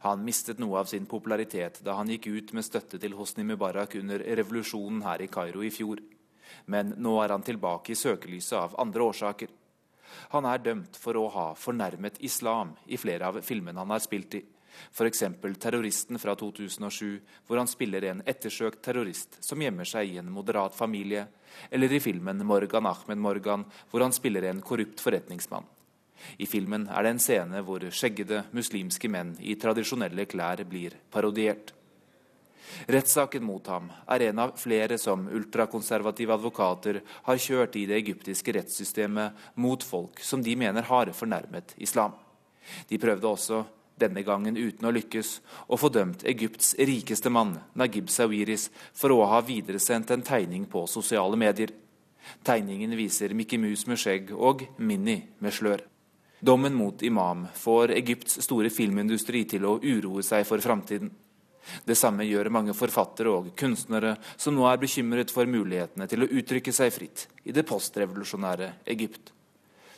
Han 0.01 0.23
mistet 0.25 0.57
noe 0.57 0.79
av 0.81 0.89
sin 0.89 1.05
popularitet 1.05 1.77
da 1.85 1.99
han 1.99 2.09
gikk 2.09 2.31
ut 2.33 2.55
med 2.57 2.65
støtte 2.65 2.97
til 2.97 3.13
Hosni 3.13 3.45
Mubarak 3.45 3.93
under 3.99 4.25
revolusjonen 4.41 5.05
her 5.05 5.21
i 5.21 5.29
Kairo 5.29 5.61
i 5.61 5.69
fjor. 5.69 6.01
Men 6.65 6.95
nå 6.97 7.13
er 7.21 7.35
han 7.35 7.45
tilbake 7.45 7.93
i 7.93 7.99
søkelyset 8.01 8.57
av 8.57 8.73
andre 8.81 9.05
årsaker. 9.05 9.53
Han 10.33 10.49
er 10.49 10.65
dømt 10.65 10.97
for 10.97 11.13
å 11.13 11.27
ha 11.29 11.47
fornærmet 11.53 12.17
islam 12.25 12.73
i 12.89 12.97
flere 12.97 13.29
av 13.29 13.43
filmene 13.45 13.85
han 13.85 13.93
har 13.93 14.01
spilt 14.01 14.41
i. 14.41 14.41
F.eks. 14.91 15.23
'Terroristen' 15.59 16.19
fra 16.19 16.35
2007, 16.35 17.19
hvor 17.47 17.57
han 17.57 17.67
spiller 17.67 18.03
en 18.09 18.23
ettersøkt 18.25 18.81
terrorist 18.81 19.37
som 19.43 19.61
gjemmer 19.61 19.87
seg 19.87 20.09
i 20.09 20.17
en 20.21 20.31
moderat 20.31 20.75
familie, 20.75 21.27
eller 21.69 21.93
i 21.93 21.99
filmen 21.99 22.45
'Morgan 22.45 22.85
Ahmed 22.85 23.17
Morgan', 23.17 23.65
hvor 23.91 24.01
han 24.01 24.13
spiller 24.13 24.43
en 24.43 24.61
korrupt 24.61 24.99
forretningsmann. 24.99 25.65
I 26.37 26.45
filmen 26.45 26.87
er 26.87 27.03
det 27.03 27.09
en 27.09 27.19
scene 27.19 27.61
hvor 27.65 27.83
skjeggede 27.91 28.45
muslimske 28.55 29.09
menn 29.11 29.35
i 29.41 29.55
tradisjonelle 29.59 30.25
klær 30.29 30.63
blir 30.63 30.95
parodiert. 31.11 31.73
Rettssaken 32.87 33.43
mot 33.43 33.67
ham 33.67 33.89
er 34.09 34.27
en 34.29 34.39
av 34.39 34.55
flere 34.57 34.97
som 34.97 35.27
ultrakonservative 35.27 36.33
advokater 36.33 37.01
har 37.27 37.41
kjørt 37.41 37.75
i 37.77 37.85
det 37.89 37.99
egyptiske 37.99 38.55
rettssystemet 38.55 39.45
mot 39.61 39.83
folk 39.83 40.23
som 40.23 40.43
de 40.43 40.55
mener 40.57 40.87
har 40.87 41.11
fornærmet 41.13 41.75
islam. 41.77 42.15
De 42.87 42.97
prøvde 42.97 43.27
også 43.29 43.63
denne 43.99 44.23
gangen 44.25 44.57
uten 44.57 44.87
å 44.87 44.91
lykkes, 44.93 45.37
og 45.69 45.79
få 45.81 45.89
dømt 45.93 46.25
Egypts 46.27 46.73
rikeste 46.79 47.31
mann, 47.33 47.55
Nagib 47.77 48.09
Sawiris, 48.09 48.69
for 48.93 49.13
å 49.13 49.23
ha 49.31 49.41
videresendt 49.45 50.11
en 50.11 50.25
tegning 50.25 50.65
på 50.69 50.85
sosiale 50.89 51.39
medier. 51.39 51.73
Tegningen 52.43 52.95
viser 52.97 53.33
Mickey 53.35 53.59
Mus 53.59 53.85
med 53.87 53.99
skjegg 53.99 54.31
og 54.33 54.65
Minnie 54.77 55.35
med 55.43 55.53
slør. 55.53 55.83
Dommen 56.43 56.75
mot 56.75 57.01
Imam 57.03 57.45
får 57.55 57.93
Egypts 57.95 58.41
store 58.43 58.71
filmindustri 58.73 59.45
til 59.47 59.67
å 59.67 59.77
uroe 59.79 60.23
seg 60.25 60.43
for 60.47 60.63
framtiden. 60.63 61.11
Det 61.87 61.95
samme 61.95 62.25
gjør 62.27 62.49
mange 62.51 62.75
forfattere 62.75 63.31
og 63.31 63.53
kunstnere, 63.59 64.17
som 64.35 64.55
nå 64.55 64.65
er 64.67 64.81
bekymret 64.81 65.31
for 65.31 65.47
mulighetene 65.47 66.09
til 66.11 66.25
å 66.25 66.27
uttrykke 66.27 66.73
seg 66.75 66.91
fritt 66.91 67.27
i 67.47 67.55
det 67.55 67.63
postrevolusjonære 67.69 68.73
Egypt. 68.91 69.31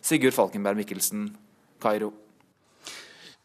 Sigurd 0.05 0.37
Falkenberg 0.37 0.77
Mikkelsen, 0.83 1.31
Kairo. 1.81 2.11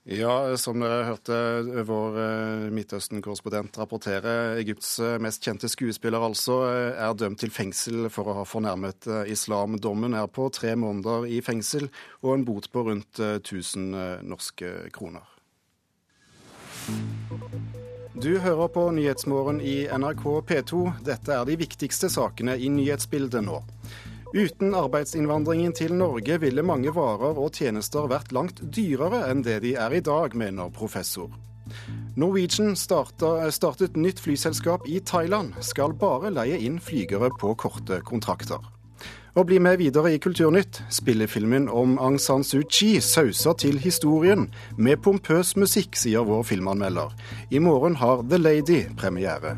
Ja, 0.09 0.57
som 0.57 0.81
dere 0.81 1.03
hørte 1.05 1.37
vår 1.85 2.15
eh, 2.23 2.63
Midtøsten-korrespondent 2.73 3.77
rapportere, 3.77 4.57
Egypts 4.57 4.95
eh, 5.05 5.19
mest 5.21 5.45
kjente 5.45 5.69
skuespiller 5.69 6.25
altså 6.25 6.57
eh, 6.71 6.97
er 6.97 7.19
dømt 7.21 7.43
til 7.43 7.53
fengsel 7.53 8.09
for 8.09 8.31
å 8.31 8.39
ha 8.39 8.47
fornærmet 8.49 9.11
islam. 9.29 9.77
Dommen 9.77 10.17
er 10.17 10.31
på 10.33 10.49
tre 10.57 10.73
måneder 10.73 11.29
i 11.29 11.43
fengsel 11.45 11.91
og 12.23 12.33
en 12.33 12.47
bot 12.49 12.71
på 12.73 12.87
rundt 12.89 13.21
1000 13.21 14.25
norske 14.25 14.73
kroner. 14.97 15.27
Du 18.17 18.33
hører 18.41 18.73
på 18.73 18.89
Nyhetsmorgen 18.97 19.61
i 19.61 19.85
NRK 19.85 20.25
P2. 20.49 20.81
Dette 21.05 21.37
er 21.37 21.45
de 21.45 21.61
viktigste 21.61 22.09
sakene 22.09 22.57
i 22.57 22.73
nyhetsbildet 22.73 23.45
nå. 23.45 23.61
Uten 24.31 24.75
arbeidsinnvandringen 24.79 25.73
til 25.75 25.91
Norge 25.99 26.37
ville 26.39 26.63
mange 26.63 26.93
varer 26.95 27.35
og 27.35 27.57
tjenester 27.59 28.07
vært 28.07 28.31
langt 28.31 28.61
dyrere 28.63 29.25
enn 29.27 29.43
det 29.43 29.57
de 29.65 29.73
er 29.75 29.97
i 29.97 30.03
dag, 30.07 30.37
mener 30.39 30.71
professor. 30.71 31.33
Norwegian 32.15 32.77
startet, 32.79 33.51
startet 33.55 33.99
nytt 33.99 34.23
flyselskap 34.23 34.87
i 34.87 35.01
Thailand, 35.03 35.57
skal 35.67 35.97
bare 35.99 36.31
leie 36.31 36.61
inn 36.63 36.79
flygere 36.79 37.33
på 37.43 37.57
korte 37.59 37.99
kontrakter. 38.07 38.63
Og 39.35 39.47
bli 39.51 39.59
med 39.63 39.79
videre 39.83 40.15
i 40.15 40.23
Kulturnytt. 40.23 40.83
Spillefilmen 40.91 41.67
om 41.69 41.99
Aung 41.99 42.19
San 42.23 42.47
Suu 42.47 42.63
Kyi 42.63 43.01
sauser 43.03 43.59
til 43.59 43.79
historien 43.83 44.47
med 44.79 45.03
pompøs 45.03 45.57
musikk, 45.59 45.99
sier 45.99 46.27
vår 46.27 46.47
filmanmelder. 46.51 47.15
I 47.51 47.63
morgen 47.63 47.99
har 47.99 48.23
The 48.27 48.39
Lady 48.39 48.85
premiere. 48.99 49.57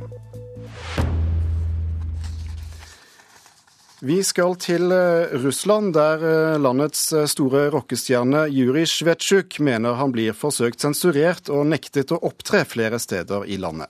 Vi 4.01 4.19
skal 4.21 4.53
til 4.61 4.91
eh, 4.93 5.31
Russland, 5.41 5.95
der 5.95 6.21
eh, 6.21 6.59
landets 6.61 7.07
eh, 7.17 7.25
store 7.25 7.63
rockestjerne 7.73 8.43
Jurij 8.53 8.85
Svetsjuk 8.91 9.57
mener 9.57 9.95
han 9.97 10.11
blir 10.13 10.35
forsøkt 10.37 10.83
sensurert 10.85 11.49
og 11.49 11.65
nektet 11.71 12.13
å 12.13 12.19
opptre 12.29 12.61
flere 12.69 12.99
steder 13.01 13.47
i 13.49 13.57
landet. 13.57 13.89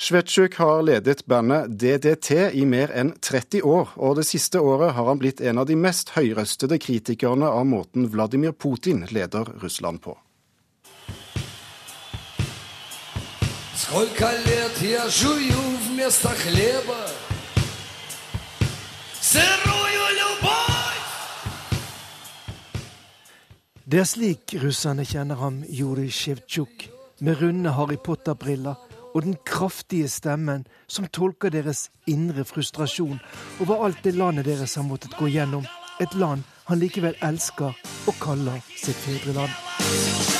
Svetsjuk 0.00 0.56
har 0.56 0.80
ledet 0.86 1.26
bandet 1.28 1.68
DDT 1.68 2.48
i 2.56 2.64
mer 2.64 2.94
enn 2.96 3.12
30 3.20 3.60
år, 3.68 3.92
og 4.00 4.16
det 4.16 4.24
siste 4.30 4.56
året 4.56 4.94
har 4.96 5.10
han 5.10 5.20
blitt 5.20 5.44
en 5.44 5.60
av 5.60 5.68
de 5.68 5.76
mest 5.76 6.14
høyrøstede 6.16 6.80
kritikerne 6.80 7.52
av 7.52 7.68
måten 7.68 8.08
Vladimir 8.08 8.56
Putin 8.56 9.04
leder 9.12 9.52
Russland 9.60 10.00
på. 10.00 10.16
Сколько 13.76 14.30
лет 14.46 14.80
я 14.80 15.08
жую 15.10 15.60
вместо 15.90 16.28
хлеба 16.28 17.25
det 23.97 24.01
er 24.03 24.09
slik 24.09 24.53
russerne 24.61 25.05
kjenner 25.07 25.39
ham, 25.39 25.61
Jurij 25.63 26.11
Sjevtsjuk, 26.11 26.89
med 27.23 27.39
runde 27.41 27.71
Harry 27.71 27.95
Potter-briller 27.97 28.75
og 29.15 29.23
den 29.23 29.37
kraftige 29.47 30.09
stemmen 30.11 30.67
som 30.87 31.07
tolker 31.07 31.49
deres 31.49 31.87
indre 32.05 32.45
frustrasjon 32.45 33.17
over 33.63 33.87
alt 33.87 34.03
det 34.03 34.13
landet 34.13 34.45
deres 34.45 34.75
har 34.75 34.85
måttet 34.85 35.17
gå 35.17 35.31
gjennom. 35.33 35.65
Et 35.97 36.13
land 36.13 36.43
han 36.67 36.83
likevel 36.83 37.17
elsker 37.25 37.73
og 38.07 38.19
kaller 38.21 38.61
sitt 38.75 38.99
fedreland. 39.07 40.36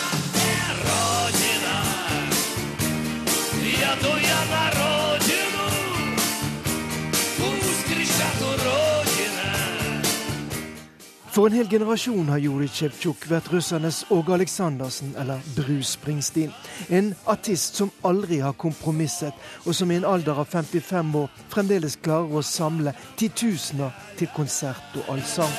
For 11.37 11.49
en 11.49 11.55
hel 11.57 11.69
generasjon 11.69 12.29
har 12.29 12.43
Jurij 12.45 12.69
Sjevtsjuk 12.69 13.23
vært 13.31 13.47
russernes 13.55 14.03
Åge 14.13 14.35
Aleksandersen, 14.35 15.15
eller 15.17 15.41
Bruce 15.57 15.95
Springsteen. 15.95 16.51
En 16.93 17.15
artist 17.25 17.79
som 17.81 17.89
aldri 18.05 18.43
har 18.45 18.53
kompromisset, 18.53 19.33
og 19.65 19.73
som 19.73 19.89
i 19.89 19.97
en 19.97 20.05
alder 20.05 20.43
av 20.43 20.51
55 20.53 21.15
år 21.23 21.31
fremdeles 21.55 21.97
klarer 22.05 22.37
å 22.37 22.45
samle 22.45 22.93
titusener 23.17 23.97
til 24.21 24.29
konsert 24.37 25.01
og 25.01 25.09
allsang. 25.17 25.57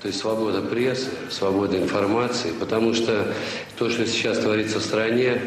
То 0.00 0.08
есть 0.08 0.20
свобода 0.20 0.62
прессы, 0.62 1.10
свобода 1.30 1.76
информации, 1.76 2.52
потому 2.58 2.94
что 2.94 3.34
то, 3.76 3.90
что 3.90 4.06
сейчас 4.06 4.38
творится 4.38 4.78
в 4.78 4.82
стране, 4.82 5.38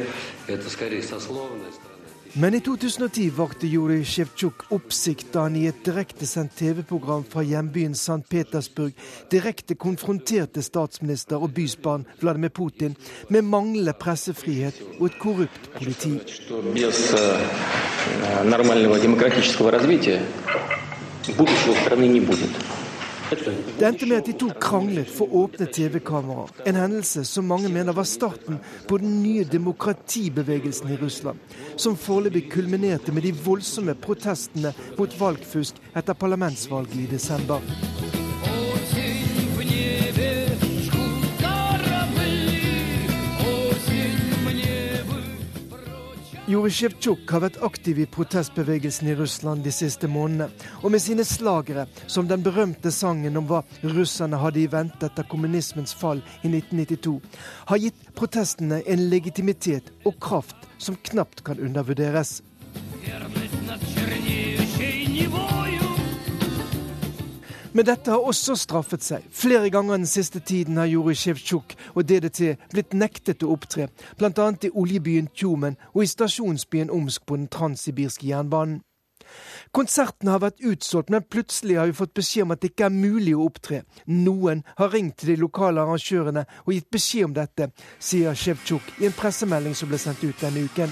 это 0.47 0.69
скорее 0.69 1.01
сословная 1.01 1.71
страна. 1.71 1.86
Men 2.35 2.55
i 2.55 2.59
2010 2.59 3.29
vakte 3.37 3.67
Jurij 3.69 4.05
Sjevtsjuk 4.09 4.63
oppsikt 4.73 5.27
da 5.35 5.43
han 5.45 5.55
i 5.55 5.67
et 5.69 5.83
direktesendt 5.85 6.55
TV-program 6.57 7.21
fra 7.29 7.43
hjembyen 7.45 7.93
St. 7.93 8.23
Petersburg 8.29 8.97
direkte 9.29 9.77
konfronterte 9.77 10.63
statsminister 10.65 11.37
og 11.37 11.53
bysbarn 11.53 12.07
Vladimir 12.23 12.49
Putin 12.49 12.97
med 13.29 13.45
manglende 13.45 13.93
pressefrihet 13.93 14.81
og 14.97 15.11
et 15.11 15.19
korrupt 15.21 15.69
politi. 15.77 16.17
Будущего 21.37 21.73
страны 21.73 22.05
не 22.09 22.19
будет. 22.19 22.49
det 23.28 23.84
endte 23.84 24.06
med 24.08 24.22
at 24.22 24.28
de 24.28 24.32
to 24.40 24.48
kranglet 24.60 25.10
for 25.12 25.28
åpne 25.36 25.66
TV-kameraer. 25.72 26.52
En 26.70 26.78
hendelse 26.80 27.24
som 27.28 27.44
mange 27.44 27.68
mener 27.68 27.92
var 27.92 28.08
starten 28.08 28.56
på 28.88 28.98
den 29.02 29.18
nye 29.22 29.44
demokratibevegelsen 29.44 30.94
i 30.94 30.96
Russland. 31.02 31.38
Som 31.76 31.96
foreløpig 31.96 32.46
kulminerte 32.52 33.12
med 33.12 33.28
de 33.28 33.34
voldsomme 33.44 33.94
protestene 33.94 34.72
mot 34.98 35.20
valgfusk 35.20 35.76
etter 35.96 36.16
parlamentsvalget 36.16 37.04
i 37.04 37.10
desember. 37.12 37.60
Juri 46.48 46.70
Sjevtsjuk 46.72 47.28
har 47.28 47.42
vært 47.44 47.58
aktiv 47.60 47.98
i 48.00 48.06
protestbevegelsen 48.08 49.10
i 49.10 49.16
Russland 49.18 49.66
de 49.66 49.72
siste 49.74 50.08
månedene. 50.08 50.48
Og 50.80 50.94
med 50.94 51.02
sine 51.04 51.26
slagere, 51.28 51.84
som 52.08 52.24
den 52.30 52.40
berømte 52.40 52.88
sangen 52.88 53.36
om 53.36 53.44
hva 53.50 53.60
russerne 53.84 54.40
hadde 54.40 54.62
i 54.62 54.70
vente 54.72 55.10
etter 55.10 55.28
kommunismens 55.28 55.92
fall 55.92 56.24
i 56.40 56.48
1992, 56.48 57.18
har 57.68 57.82
gitt 57.84 58.00
protestene 58.16 58.80
en 58.88 59.04
legitimitet 59.12 59.92
og 60.08 60.16
kraft 60.24 60.64
som 60.80 60.96
knapt 61.10 61.44
kan 61.44 61.60
undervurderes. 61.60 62.38
Men 67.78 67.86
dette 67.86 68.10
har 68.10 68.24
også 68.26 68.56
straffet 68.58 69.04
seg. 69.06 69.26
Flere 69.30 69.68
ganger 69.70 70.00
den 70.00 70.08
siste 70.10 70.40
tiden 70.42 70.80
har 70.80 70.88
Juri 70.90 71.12
Sjevtsjuk 71.14 71.76
og 71.92 72.08
DDT 72.08 72.56
blitt 72.72 72.96
nektet 72.98 73.44
å 73.46 73.52
opptre, 73.54 73.84
bl.a. 74.18 74.46
i 74.66 74.70
oljebyen 74.74 75.28
Tjumen 75.30 75.76
og 75.92 76.00
i 76.02 76.08
stasjonsbyen 76.10 76.90
Omsk 76.90 77.22
på 77.22 77.38
den 77.38 77.46
transsibirske 77.54 78.26
jernbanen. 78.26 78.80
Konserten 79.70 80.26
har 80.32 80.42
vært 80.42 80.58
utsolgt, 80.66 81.12
men 81.14 81.22
plutselig 81.30 81.76
har 81.78 81.86
vi 81.86 81.94
fått 82.00 82.16
beskjed 82.18 82.48
om 82.48 82.56
at 82.56 82.64
det 82.64 82.72
ikke 82.72 82.88
er 82.88 82.96
mulig 82.96 83.36
å 83.36 83.46
opptre. 83.46 83.84
Noen 84.10 84.64
har 84.80 84.90
ringt 84.96 85.20
til 85.20 85.36
de 85.36 85.38
lokale 85.44 85.84
arrangørene 85.84 86.48
og 86.64 86.74
gitt 86.74 86.90
beskjed 86.90 87.28
om 87.28 87.38
dette, 87.38 87.70
sier 88.02 88.34
Sjevtsjuk 88.34 88.90
i 88.98 89.06
en 89.06 89.14
pressemelding 89.14 89.78
som 89.78 89.92
ble 89.92 90.02
sendt 90.02 90.26
ut 90.26 90.42
denne 90.42 90.66
uken. 90.66 90.90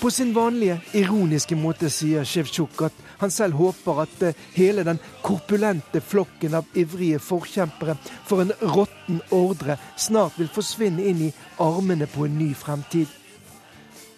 På 0.00 0.10
sin 0.10 0.34
vanlige, 0.34 0.80
ironiske 0.92 1.56
måte 1.56 1.88
sier 1.90 2.24
Sjevtsjuk 2.28 2.82
at 2.84 3.04
han 3.18 3.32
selv 3.32 3.56
håper 3.56 4.02
at 4.04 4.24
eh, 4.28 4.40
hele 4.54 4.84
den 4.84 4.98
korpulente 5.24 6.02
flokken 6.04 6.58
av 6.58 6.66
ivrige 6.76 7.20
forkjempere 7.22 7.96
for 8.28 8.44
en 8.44 8.52
råtten 8.60 9.22
ordre 9.32 9.78
snart 9.96 10.36
vil 10.36 10.52
forsvinne 10.52 11.06
inn 11.08 11.22
i 11.28 11.32
armene 11.64 12.08
på 12.12 12.26
en 12.26 12.36
ny 12.38 12.50
fremtid. 12.54 13.08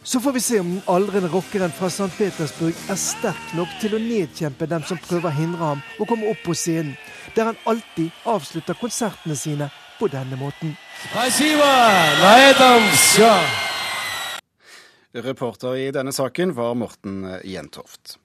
Så 0.02 0.20
får 0.20 0.32
vi 0.32 0.40
se 0.40 0.60
om 0.60 0.70
den 0.70 0.82
aldrende 0.88 1.28
rockeren 1.28 1.72
fra 1.72 1.86
St. 1.86 2.10
Petersburg 2.18 2.74
er 2.88 2.98
sterk 2.98 3.54
nok 3.54 3.78
til 3.80 3.94
å 3.94 4.02
nedkjempe 4.02 4.66
dem 4.66 4.82
som 4.88 4.98
prøver 5.04 5.30
å 5.30 5.36
hindre 5.36 5.72
ham 5.74 5.82
å 6.00 6.08
komme 6.08 6.30
opp 6.32 6.40
på 6.46 6.56
scenen, 6.56 6.96
der 7.36 7.52
han 7.52 7.62
alltid 7.68 8.10
avslutter 8.24 8.78
konsertene 8.80 9.36
sine 9.36 9.68
på 9.98 10.08
denne 10.08 10.40
måten. 10.40 10.76
Спасибо! 11.10 11.70
На 12.22 12.50
этом 12.50 12.90
все. 12.96 13.61
Reporter 15.13 15.75
i 15.75 15.91
denne 15.93 16.11
saken 16.13 16.53
var 16.57 16.73
Morten 16.73 17.27
Jentoft. 17.45 18.17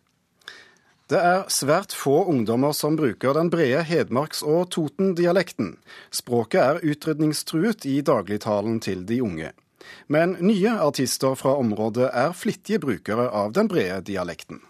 Det 1.08 1.20
er 1.20 1.46
svært 1.52 1.92
få 1.96 2.22
ungdommer 2.28 2.72
som 2.76 2.96
bruker 2.96 3.36
den 3.36 3.50
brede 3.52 3.82
Hedmarks- 3.84 4.42
og 4.44 4.70
Toten-dialekten. 4.72 5.74
Språket 6.12 6.60
er 6.60 6.80
utrydningstruet 6.84 7.84
i 7.88 8.00
dagligtalen 8.04 8.80
til 8.80 9.04
de 9.08 9.22
unge. 9.24 9.52
Men 10.08 10.36
nye 10.40 10.74
artister 10.80 11.36
fra 11.36 11.54
området 11.60 12.10
er 12.12 12.36
flittige 12.36 12.80
brukere 12.80 13.28
av 13.32 13.52
den 13.56 13.68
brede 13.68 14.02
dialekten. 14.08 14.60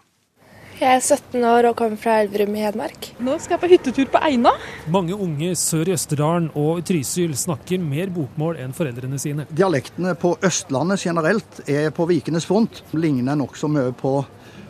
Jeg 0.79 0.95
er 0.95 1.01
17 1.03 1.41
år 1.43 1.65
og 1.67 1.73
kommer 1.75 1.99
fra 1.99 2.13
Elverum 2.23 2.53
i 2.55 2.61
Hedmark. 2.63 3.09
Nå 3.19 3.33
skal 3.43 3.57
jeg 3.57 3.61
på 3.65 3.69
hyttetur 3.73 4.11
på 4.13 4.21
Eina. 4.23 4.53
Mange 4.87 5.11
unge 5.11 5.49
sør 5.59 5.89
i 5.91 5.95
Østerdalen 5.97 6.45
og 6.55 6.79
Trysil 6.87 7.33
snakker 7.35 7.81
mer 7.83 8.07
bokmål 8.15 8.61
enn 8.63 8.71
foreldrene 8.77 9.19
sine. 9.19 9.43
Dialektene 9.51 10.13
på 10.15 10.37
Østlandet 10.39 11.03
generelt 11.03 11.59
er 11.67 11.91
på 11.91 12.07
vikenes 12.07 12.47
front. 12.47 12.79
Ligner 12.95 13.35
nokså 13.35 13.67
mye 13.67 13.91
på 13.91 14.21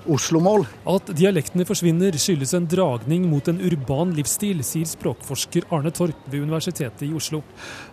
Oslo-mål. 0.09 0.65
At 0.89 1.11
dialektene 1.17 1.65
forsvinner 1.67 2.15
skyldes 2.19 2.53
en 2.57 2.67
dragning 2.69 3.27
mot 3.29 3.47
en 3.51 3.61
urban 3.65 4.13
livsstil, 4.17 4.63
sier 4.65 4.89
språkforsker 4.89 5.69
Arne 5.75 5.91
Torp 5.95 6.27
ved 6.29 6.43
Universitetet 6.43 7.05
i 7.07 7.11
Oslo. 7.15 7.41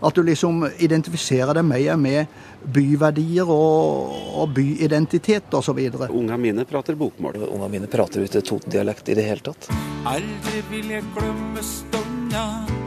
At 0.01 0.17
du 0.17 0.25
liksom 0.27 0.65
identifiserer 0.83 1.57
deg 1.57 1.67
mer 1.69 2.01
med 2.01 2.39
byverdier 2.77 3.49
og, 3.53 4.17
og 4.43 4.57
byidentitet 4.57 5.55
osv. 5.55 5.83
Ungene 6.09 6.41
mine 6.41 6.67
prater 6.69 6.99
bokmål. 6.99 7.43
Ungene 7.47 7.73
mine 7.79 7.93
prater 7.93 8.27
ikke 8.27 8.45
Toten-dialekt 8.47 9.13
i 9.13 9.19
det 9.19 9.29
hele 9.29 9.47
tatt. 9.51 9.71
Aldri 10.07 10.65
vil 10.71 10.97
jeg 10.97 11.07
glemme 11.17 11.65
stunda 11.67 12.47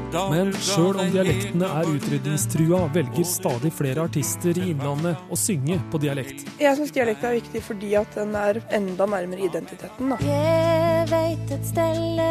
men 0.10 0.51
sjøl 0.63 0.98
om 1.00 1.12
dialektene 1.13 1.70
er 1.80 1.89
utrydningstrua, 1.94 2.82
velger 2.96 3.28
stadig 3.28 3.72
flere 3.75 4.06
artister 4.10 4.58
i 4.58 4.72
Innlandet 4.72 5.30
å 5.30 5.38
synge 5.38 5.80
på 5.92 6.01
dialekt. 6.01 6.48
Jeg 6.62 6.78
syns 6.80 6.94
dialekt 6.96 7.25
er 7.28 7.38
viktig 7.38 7.62
fordi 7.66 7.94
at 8.00 8.18
den 8.18 8.36
er 8.38 8.62
enda 8.75 9.08
nærmere 9.10 9.46
identiteten. 9.46 10.13
Da. 10.13 10.20
Jeg 10.25 11.06
veit 11.12 11.54
et 11.56 11.69
stelle 11.69 12.30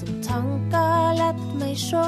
som 0.00 0.22
tanka 0.24 0.84
lett 1.18 1.42
meg 1.60 1.74
sjå. 1.78 2.04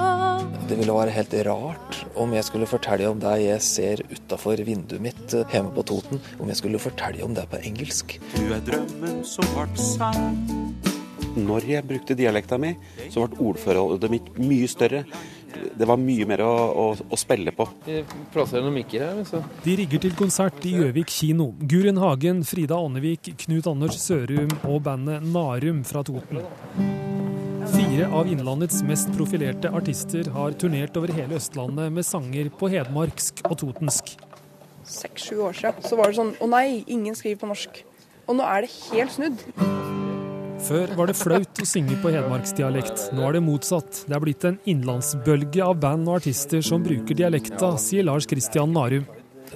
Det 0.71 0.79
ville 0.79 0.95
være 0.97 1.17
helt 1.17 1.37
rart 1.49 1.99
om 2.21 2.33
jeg 2.37 2.47
skulle 2.47 2.69
fortelle 2.69 3.09
om 3.11 3.21
det 3.21 3.35
jeg 3.43 3.67
ser 3.67 4.05
utafor 4.13 4.63
vinduet 4.67 5.03
mitt 5.03 5.37
eh, 5.37 5.49
hjemme 5.53 5.73
på 5.75 5.85
Toten, 5.89 6.23
om 6.39 6.49
jeg 6.53 6.61
skulle 6.61 6.81
fortelle 6.83 7.25
om 7.25 7.37
det 7.37 7.49
på 7.51 7.61
engelsk. 7.63 8.19
Du 8.37 8.45
er 8.53 8.65
drømmen 8.69 9.23
som 9.27 9.49
ble 9.57 9.69
sann 9.81 10.92
når 11.37 11.69
jeg 11.71 11.87
brukte 11.89 12.17
dialekta 12.19 12.59
mi, 12.61 12.75
så 13.11 13.27
ble 13.27 13.41
ordforholdet 13.51 14.11
mitt 14.13 14.33
mye 14.41 14.69
større. 14.71 15.05
Det 15.53 15.87
var 15.89 16.01
mye 16.01 16.27
mer 16.29 16.43
å, 16.45 16.51
å, 16.51 16.85
å 16.97 17.19
spille 17.21 17.53
på. 17.55 17.67
Noen 17.87 18.73
mikker 18.75 19.05
her. 19.05 19.21
Så. 19.29 19.43
De 19.65 19.77
rigger 19.83 20.03
til 20.07 20.17
konsert 20.17 20.65
i 20.69 20.75
Gjøvik 20.79 21.13
kino. 21.13 21.51
Guren 21.69 22.01
Hagen, 22.01 22.43
Frida 22.49 22.79
Ånnevik, 22.81 23.35
Knut 23.45 23.69
Anders 23.71 24.01
Sørum 24.01 24.53
og 24.63 24.83
bandet 24.89 25.25
Narum 25.29 25.85
fra 25.89 26.05
Toten. 26.07 26.43
Fire 27.73 28.09
av 28.11 28.27
Innlandets 28.27 28.81
mest 28.89 29.13
profilerte 29.15 29.71
artister 29.71 30.29
har 30.35 30.57
turnert 30.59 30.97
over 30.99 31.13
hele 31.15 31.39
Østlandet 31.39 31.93
med 31.95 32.09
sanger 32.09 32.51
på 32.59 32.73
hedmarksk 32.73 33.45
og 33.49 33.57
totensk. 33.63 34.17
Seks-sju 34.89 35.45
år 35.47 35.55
siden 35.61 35.87
så 35.87 36.01
var 36.01 36.11
det 36.11 36.19
sånn 36.19 36.35
å 36.43 36.51
nei, 36.51 36.83
ingen 36.91 37.15
skriver 37.17 37.45
på 37.45 37.53
norsk. 37.53 37.83
Og 38.27 38.39
nå 38.39 38.49
er 38.49 38.67
det 38.67 38.75
helt 38.91 39.15
snudd. 39.15 39.92
Før 40.63 40.93
var 40.95 41.11
det 41.11 41.17
flaut 41.19 41.61
å 41.63 41.67
synge 41.67 41.97
på 42.03 42.13
hedmarksdialekt. 42.15 43.09
Nå 43.17 43.25
er 43.27 43.37
det 43.37 43.43
motsatt. 43.43 44.05
Det 44.07 44.15
er 44.15 44.23
blitt 44.23 44.45
en 44.47 44.61
innlandsbølge 44.71 45.65
av 45.65 45.81
band 45.83 46.07
og 46.07 46.21
artister 46.21 46.63
som 46.63 46.85
bruker 46.85 47.19
dialekta, 47.19 47.73
sier 47.83 48.07
Lars 48.07 48.29
Kristian 48.31 48.71
Narum. 48.77 49.09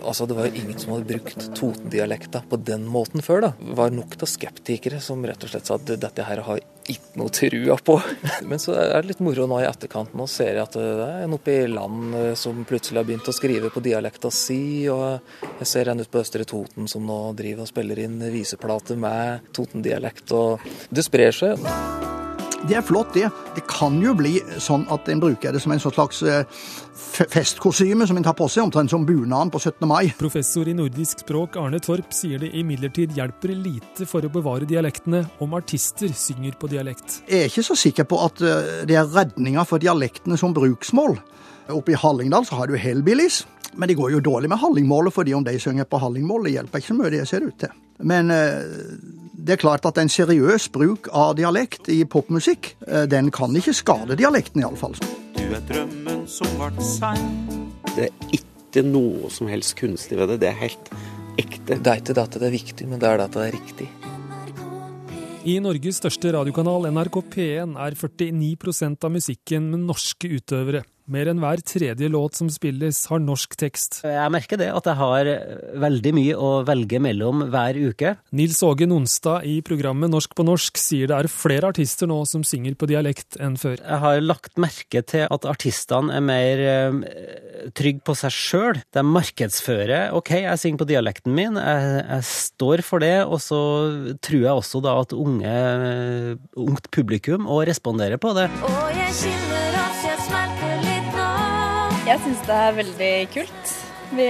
Altså, 0.03 0.27
Det 0.27 0.37
var 0.37 0.49
jo 0.51 0.61
ingen 0.61 0.79
som 0.79 0.93
hadde 0.93 1.09
brukt 1.09 1.47
Toten-dialekta 1.57 2.43
på 2.51 2.59
den 2.65 2.85
måten 2.91 3.23
før. 3.23 3.41
da. 3.41 3.53
Det 3.59 3.77
var 3.79 3.91
nok 3.91 4.19
av 4.21 4.29
skeptikere 4.29 5.01
som 5.01 5.25
rett 5.25 5.43
og 5.43 5.51
slett 5.51 5.67
sa 5.67 5.79
at 5.79 5.87
dette 5.87 6.27
her 6.27 6.43
har 6.43 6.61
ikke 6.93 7.21
noe 7.21 7.33
trua 7.35 7.77
på. 7.83 7.97
Men 8.51 8.63
så 8.63 8.77
er 8.79 9.01
det 9.01 9.13
litt 9.13 9.23
moro 9.25 9.47
nå 9.49 9.61
i 9.63 9.69
etterkant. 9.69 10.15
Nå 10.19 10.29
ser 10.31 10.55
jeg 10.55 10.65
at 10.65 10.77
det 10.79 11.07
er 11.07 11.25
en 11.25 11.37
oppe 11.37 11.55
i 11.55 11.71
land 11.71 12.19
eh, 12.19 12.33
som 12.39 12.65
plutselig 12.69 13.03
har 13.03 13.09
begynt 13.09 13.31
å 13.31 13.37
skrive 13.37 13.73
på 13.75 13.83
dialekta 13.85 14.33
si. 14.35 14.87
Og 14.93 15.57
jeg 15.61 15.71
ser 15.73 15.93
en 15.93 16.03
ute 16.03 16.13
på 16.13 16.23
Østre 16.23 16.47
Toten 16.49 16.91
som 16.91 17.07
nå 17.07 17.21
driver 17.39 17.67
og 17.67 17.73
spiller 17.73 18.05
inn 18.07 18.21
viseplater 18.33 18.99
med 19.01 19.51
Toten-dialekt. 19.57 20.31
Og 20.37 20.71
det 20.91 21.07
sprer 21.07 21.35
seg. 21.37 21.67
Det 22.65 22.77
er 22.79 22.83
flott, 22.83 23.13
det. 23.15 23.29
Det 23.55 23.63
kan 23.69 23.99
jo 24.01 24.15
bli 24.17 24.39
sånn 24.63 24.87
at 24.93 25.09
en 25.13 25.21
bruker 25.21 25.53
det 25.53 25.61
som 25.63 25.75
en 25.75 25.83
slags 25.83 26.23
eh, 26.25 26.47
festkostyme 26.97 28.07
som 28.09 28.17
en 28.17 28.25
tar 28.27 28.37
på 28.39 28.49
seg, 28.51 28.65
omtrent 28.65 28.91
som 28.91 29.05
bunaden 29.07 29.53
på 29.53 29.61
17. 29.61 29.85
mai. 29.89 30.09
Professor 30.19 30.69
i 30.69 30.75
nordisk 30.77 31.23
språk 31.23 31.59
Arne 31.61 31.81
Torp 31.85 32.15
sier 32.17 32.41
det 32.43 32.53
imidlertid 32.57 33.15
hjelper 33.17 33.53
lite 33.55 34.09
for 34.09 34.25
å 34.25 34.33
bevare 34.33 34.69
dialektene 34.69 35.27
om 35.45 35.57
artister 35.59 36.13
synger 36.17 36.57
på 36.59 36.71
dialekt. 36.73 37.21
Jeg 37.29 37.45
er 37.45 37.53
ikke 37.53 37.67
så 37.69 37.77
sikker 37.79 38.09
på 38.09 38.21
at 38.25 38.41
eh, 38.41 38.73
det 38.89 38.99
er 38.99 39.13
redninga 39.13 39.67
for 39.69 39.83
dialektene 39.83 40.41
som 40.41 40.57
bruksmål. 40.57 41.19
Oppe 41.77 41.93
i 41.93 41.99
Hallingdal 41.99 42.47
så 42.49 42.61
har 42.61 42.71
du 42.71 42.79
Hellbillies, 42.79 43.43
men 43.77 43.91
det 43.91 43.99
går 43.99 44.17
jo 44.17 44.25
dårlig 44.25 44.49
med 44.49 44.61
hallingmålet, 44.63 45.13
fordi 45.13 45.35
om 45.37 45.45
de 45.45 45.59
synger 45.61 45.85
på 45.85 46.01
hallingmål, 46.01 46.47
det 46.47 46.55
hjelper 46.57 46.81
ikke 46.81 46.93
så 46.93 46.99
mye, 46.99 47.13
det 47.13 47.27
ser 47.29 47.45
ut 47.45 47.59
til. 47.61 47.75
Men 48.07 48.31
eh, 48.33 49.26
det 49.47 49.55
er 49.55 49.63
klart 49.63 49.87
at 49.87 49.99
en 50.01 50.11
seriøs 50.11 50.67
bruk 50.75 51.07
av 51.15 51.37
dialekt 51.39 51.87
i 51.93 52.01
popmusikk, 52.09 52.73
eh, 52.89 53.05
den 53.07 53.31
kan 53.31 53.55
ikke 53.55 53.75
skade 53.77 54.17
dialekten, 54.19 54.65
iallfall. 54.65 54.97
Du 55.37 55.45
er 55.47 55.63
drømmen 55.69 56.25
som. 56.27 56.51
Det 57.95 58.09
er 58.09 58.35
ikke 58.35 58.83
noe 58.83 59.31
som 59.31 59.47
helst 59.47 59.77
kunstig 59.79 60.19
ved 60.19 60.35
det. 60.35 60.41
Det 60.43 60.51
er 60.51 60.59
helt 60.65 60.91
ekte. 61.39 61.79
Det 61.79 61.93
er 61.93 62.03
ikke 62.03 62.17
det 62.17 62.25
at 62.25 62.39
det 62.41 62.49
er 62.49 62.57
viktig, 62.57 62.89
men 62.91 62.99
det 62.99 63.09
er 63.09 63.21
det 63.21 63.29
at 63.29 63.39
det 63.39 63.47
er 63.47 63.55
riktig. 63.55 63.89
I 65.47 65.61
Norges 65.63 66.01
største 66.03 66.33
radiokanal, 66.35 66.89
NRK 66.91 67.21
P1, 67.31 67.77
er 67.79 67.95
49% 67.95 69.07
av 69.07 69.15
musikken 69.15 69.71
med 69.71 69.87
norske 69.87 70.27
utøvere. 70.27 70.83
Mer 71.07 71.29
enn 71.31 71.39
hver 71.39 71.61
tredje 71.63 72.09
låt 72.11 72.35
som 72.39 72.49
spilles, 72.51 72.99
har 73.07 73.21
norsk 73.23 73.53
tekst. 73.61 74.01
Jeg 74.03 74.33
merker 74.35 74.59
det, 74.59 74.73
at 74.75 74.89
jeg 74.91 74.99
har 74.99 75.29
veldig 75.79 76.13
mye 76.17 76.35
å 76.35 76.51
velge 76.67 76.99
mellom 77.03 77.45
hver 77.53 77.79
uke. 77.79 78.17
Nils 78.35 78.59
Åge 78.67 78.89
Nonstad 78.91 79.47
i 79.47 79.61
programmet 79.67 80.11
Norsk 80.11 80.35
på 80.35 80.47
norsk 80.47 80.81
sier 80.81 81.11
det 81.11 81.21
er 81.21 81.31
flere 81.31 81.71
artister 81.71 82.11
nå 82.11 82.19
som 82.27 82.43
synger 82.47 82.75
på 82.79 82.89
dialekt 82.91 83.39
enn 83.39 83.55
før. 83.61 83.79
Jeg 83.79 84.03
har 84.03 84.25
lagt 84.25 84.59
merke 84.59 85.05
til 85.07 85.29
at 85.31 85.47
artistene 85.47 86.17
er 86.17 86.25
mer 86.27 86.65
uh, 86.67 86.99
trygge 87.77 88.03
på 88.07 88.17
seg 88.19 88.35
sjøl. 88.35 88.83
De 88.97 89.05
markedsfører 89.07 90.17
OK, 90.17 90.33
jeg 90.43 90.63
synger 90.63 90.83
på 90.83 90.89
dialekten 90.91 91.37
min, 91.39 91.61
jeg, 91.61 92.03
jeg, 92.03 92.27
står 92.33 92.83
for 92.87 93.05
det, 93.05 93.21
og 93.23 93.39
så 93.45 93.61
tror 94.27 94.43
jeg 94.43 94.65
også 94.65 94.83
da 94.83 94.99
at 95.05 95.15
unge, 95.15 95.55
ungt 96.67 96.91
publikum 96.91 97.47
òg 97.47 97.69
responderer 97.71 98.19
på 98.19 98.35
det. 98.35 98.51
Og 98.67 98.91
jeg 98.99 99.66
jeg 102.17 102.25
syns 102.25 102.47
det 102.49 102.57
er 102.57 102.77
veldig 102.77 103.11
kult. 103.35 103.73
Vi 104.17 104.27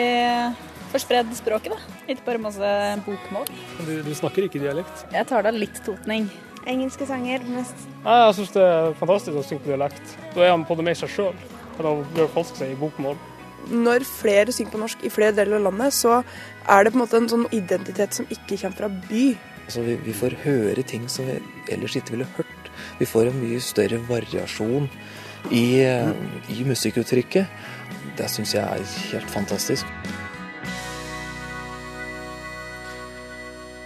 får 0.91 1.03
spredd 1.05 1.29
språket, 1.39 1.75
da. 1.77 2.01
Ikke 2.11 2.25
bare 2.27 2.41
masse 2.43 2.71
bokmål. 3.07 3.47
Du, 3.87 3.93
du 4.03 4.11
snakker 4.17 4.47
ikke 4.49 4.63
dialekt? 4.63 5.05
Jeg 5.15 5.29
tar 5.31 5.47
da 5.47 5.53
litt 5.55 5.79
totning. 5.87 6.27
Engelske 6.67 7.07
sanger 7.07 7.45
mest. 7.47 7.87
Ja, 8.03 8.25
jeg 8.25 8.35
syns 8.41 8.55
det 8.57 8.65
er 8.67 8.97
fantastisk 8.99 9.39
å 9.39 9.45
synge 9.47 9.63
på 9.63 9.71
dialekt. 9.71 10.17
Da 10.35 10.43
er 10.43 10.51
han 10.57 10.67
på 10.67 10.75
det 10.79 10.89
med 10.89 10.99
seg 10.99 11.13
sjøl, 11.15 11.39
enn 11.77 11.91
å 11.93 11.95
forfalske 12.17 12.65
seg 12.65 12.75
i 12.75 12.81
bokmål. 12.81 13.21
Når 13.71 14.07
flere 14.07 14.55
synger 14.55 14.75
på 14.75 14.83
norsk 14.83 15.07
i 15.07 15.13
flere 15.13 15.37
deler 15.37 15.61
av 15.61 15.69
landet, 15.69 15.95
så 15.95 16.19
er 16.19 16.87
det 16.87 16.95
på 16.95 16.99
en 16.99 17.05
måte 17.05 17.21
en 17.23 17.31
sånn 17.31 17.47
identitet 17.55 18.19
som 18.19 18.27
ikke 18.27 18.59
kommer 18.65 18.81
fra 18.83 18.91
by. 19.07 19.25
Altså, 19.67 19.87
vi, 19.87 19.95
vi 20.03 20.15
får 20.15 20.39
høre 20.43 20.83
ting 20.87 21.07
som 21.11 21.31
vi 21.31 21.39
ellers 21.75 21.95
ikke 21.99 22.17
ville 22.17 22.31
hørt. 22.35 22.56
Vi 22.99 23.09
får 23.09 23.31
en 23.31 23.41
mye 23.43 23.61
større 23.61 24.01
variasjon 24.09 24.89
i, 25.53 25.67
i 26.53 26.65
musikkuttrykket. 26.67 27.47
Det 28.17 28.31
syns 28.33 28.55
jeg 28.57 28.65
er 28.65 28.97
helt 29.13 29.31
fantastisk. 29.31 29.87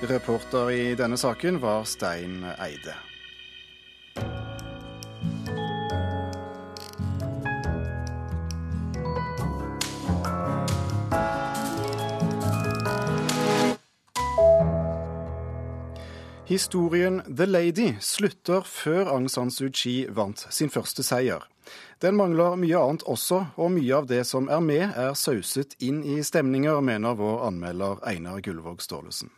Reporter 0.01 0.70
i 0.73 0.83
denne 0.96 1.18
saken 1.20 1.61
var 1.61 1.85
Stein 1.85 2.40
Eide. 2.57 3.10
Historien 16.50 17.22
The 17.36 17.46
Lady 17.46 17.92
slutter 18.00 18.60
før 18.66 19.06
Aung 19.06 19.28
San 19.30 19.52
Suu 19.54 19.68
Kyi 19.70 20.08
vant 20.10 20.40
sin 20.50 20.70
første 20.74 21.04
seier. 21.06 21.44
Den 22.02 22.16
mangler 22.18 22.56
mye 22.58 22.74
annet 22.74 23.04
også, 23.06 23.38
og 23.54 23.70
mye 23.70 23.94
av 23.94 24.08
det 24.10 24.24
som 24.26 24.48
er 24.50 24.58
med, 24.58 24.82
er 24.98 25.14
sauset 25.14 25.76
inn 25.78 26.02
i 26.02 26.18
stemninger, 26.26 26.80
mener 26.82 27.14
vår 27.14 27.46
anmelder 27.52 28.02
Einar 28.02 28.42
Gullvåg 28.42 28.82
Staalesen. 28.82 29.30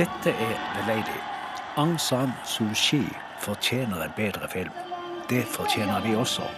Dette 0.00 0.32
er 0.32 0.58
The 0.72 0.86
Lady. 0.88 1.20
Aung 1.76 1.98
San 2.00 2.32
Suu 2.46 2.72
Kyi 2.72 3.04
fortjener 3.44 4.08
en 4.08 4.16
bedre 4.16 4.48
film. 4.48 4.72
Det 5.28 5.44
fortjener 5.44 6.00
vi 6.08 6.16
også. 6.16 6.48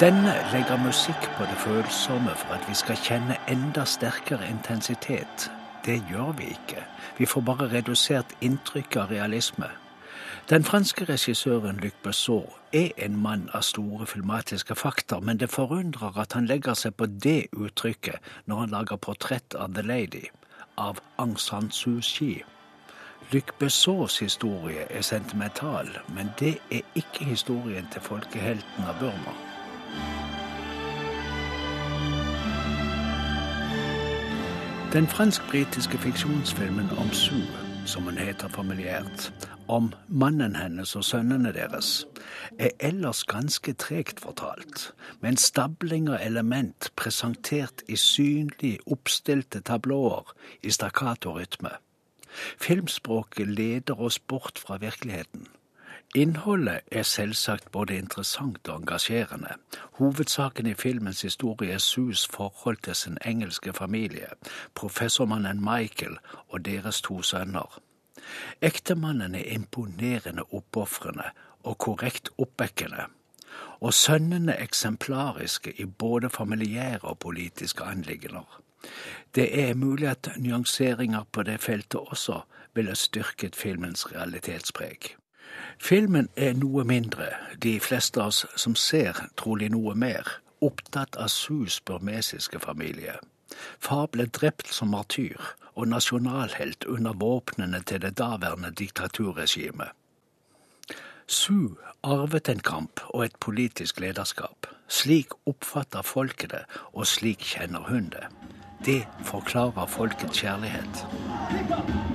Denne 0.00 0.34
legger 0.52 0.76
musikk 0.76 1.30
på 1.36 1.46
det 1.48 1.58
følsomme 1.58 2.34
for 2.36 2.54
at 2.54 2.68
vi 2.68 2.74
skal 2.74 2.96
kjenne 2.96 3.36
enda 3.48 3.84
sterkere 3.84 4.50
intensitet. 4.50 5.48
Det 5.86 6.02
gjør 6.10 6.32
vi 6.36 6.50
ikke. 6.52 6.84
Vi 7.18 7.26
får 7.26 7.40
bare 7.40 7.70
redusert 7.72 8.36
inntrykket 8.40 9.00
av 9.00 9.16
realisme. 9.16 9.70
Den 10.50 10.64
franske 10.64 11.04
regissøren 11.08 11.80
Luc 11.80 11.96
Besson 12.04 12.44
er 12.72 12.90
en 12.98 13.16
mann 13.16 13.48
av 13.54 13.64
store 13.64 14.06
filmatiske 14.06 14.74
fakta, 14.74 15.20
men 15.20 15.40
det 15.40 15.48
forundrer 15.50 16.20
at 16.20 16.32
han 16.36 16.46
legger 16.46 16.76
seg 16.76 16.98
på 17.00 17.06
det 17.06 17.46
uttrykket 17.56 18.32
når 18.44 18.66
han 18.66 18.74
lager 18.76 18.96
portrett 18.96 19.54
av 19.54 19.72
The 19.74 19.82
Lady, 19.82 20.26
av 20.76 20.98
Aung 21.18 21.38
San 21.38 21.70
Suu 21.70 22.00
Kyi. 22.00 22.42
Luc 23.32 23.44
Bessons 23.58 24.18
historie 24.18 24.86
er 24.90 25.00
sentimental, 25.00 25.88
men 26.08 26.30
det 26.38 26.58
er 26.70 26.80
ikke 26.94 27.24
historien 27.24 27.88
til 27.92 28.00
folkehelten 28.00 28.84
av 28.88 28.98
Burma. 29.00 29.34
Den 34.92 35.06
fransk-britiske 35.06 35.98
fiksjonsfilmen 35.98 36.90
om 36.98 37.12
Sue, 37.12 37.58
som 37.86 38.02
hun 38.02 38.18
heter 38.18 38.48
familiært, 38.48 39.32
om 39.68 39.92
mannen 40.08 40.56
hennes 40.56 40.96
og 40.96 41.04
sønnene 41.04 41.52
deres, 41.52 42.06
er 42.58 42.70
ellers 42.80 43.24
ganske 43.24 43.72
tregt 43.72 44.20
fortalt, 44.20 44.92
med 45.20 45.34
en 45.34 45.40
stabling 45.40 46.08
av 46.08 46.20
element 46.20 46.90
presentert 46.96 47.82
i 47.88 47.96
synlig 47.96 48.78
oppstilte 48.86 49.60
tablåer 49.60 50.34
i 50.62 50.70
stakkato-rytme. 50.70 51.76
Filmspråket 52.60 53.48
leder 53.48 54.00
oss 54.00 54.18
bort 54.18 54.58
fra 54.58 54.76
virkeligheten. 54.76 55.46
Innholdet 56.14 56.80
er 56.92 57.02
selvsagt 57.02 57.72
både 57.72 57.96
interessant 57.98 58.68
og 58.68 58.82
engasjerende. 58.82 59.56
Hovedsaken 59.98 60.66
i 60.66 60.74
filmens 60.74 61.22
historie 61.22 61.72
er 61.74 61.78
Sus 61.78 62.26
forhold 62.26 62.76
til 62.76 62.94
sin 62.94 63.18
engelske 63.26 63.72
familie, 63.72 64.28
professormannen 64.74 65.60
Michael 65.60 66.18
og 66.48 66.64
deres 66.64 67.02
to 67.02 67.22
sønner. 67.22 67.80
Ektemannen 68.62 69.34
er 69.34 69.52
imponerende 69.54 70.44
oppofrende 70.52 71.30
og 71.62 71.78
korrekt 71.78 72.30
oppvekkende, 72.38 73.06
og 73.80 73.94
sønnene 73.94 74.56
eksemplariske 74.60 75.72
i 75.80 75.84
både 75.84 76.30
familiære 76.30 77.02
og 77.02 77.18
politiske 77.18 77.84
anliggender. 77.84 78.60
Det 79.34 79.68
er 79.68 79.74
mulig 79.74 80.08
at 80.08 80.28
nyanseringer 80.36 81.24
på 81.32 81.42
det 81.42 81.60
feltet 81.60 82.00
også 82.00 82.40
ville 82.74 82.94
styrket 82.94 83.56
filmens 83.56 84.12
realitetspreg. 84.12 85.16
Filmen 85.78 86.28
er 86.36 86.52
noe 86.58 86.84
mindre, 86.84 87.28
de 87.62 87.78
fleste 87.80 88.20
av 88.20 88.32
oss 88.32 88.44
som 88.56 88.74
ser, 88.74 89.18
trolig 89.36 89.70
noe 89.70 89.94
mer, 89.94 90.28
opptatt 90.60 91.16
av 91.16 91.28
Sus 91.28 91.80
burmesiske 91.80 92.60
familie. 92.60 93.18
Far 93.78 94.06
ble 94.12 94.26
drept 94.26 94.72
som 94.72 94.92
martyr 94.94 95.40
og 95.74 95.88
nasjonalhelt 95.90 96.84
under 96.84 97.12
våpnene 97.18 97.82
til 97.82 98.02
det 98.02 98.16
daværende 98.18 98.70
diktaturregimet. 98.70 99.90
Su 101.26 101.76
arvet 102.02 102.48
en 102.48 102.60
kamp 102.60 103.00
og 103.08 103.24
et 103.24 103.36
politisk 103.40 104.00
lederskap. 104.00 104.68
Slik 104.88 105.32
oppfatter 105.48 106.02
folket 106.02 106.50
det, 106.52 106.64
og 106.92 107.06
slik 107.08 107.40
kjenner 107.54 107.88
hun 107.88 108.10
det. 108.12 108.26
Det 108.84 109.00
forklarer 109.24 109.86
folkets 109.88 110.44
kjærlighet. 110.44 112.12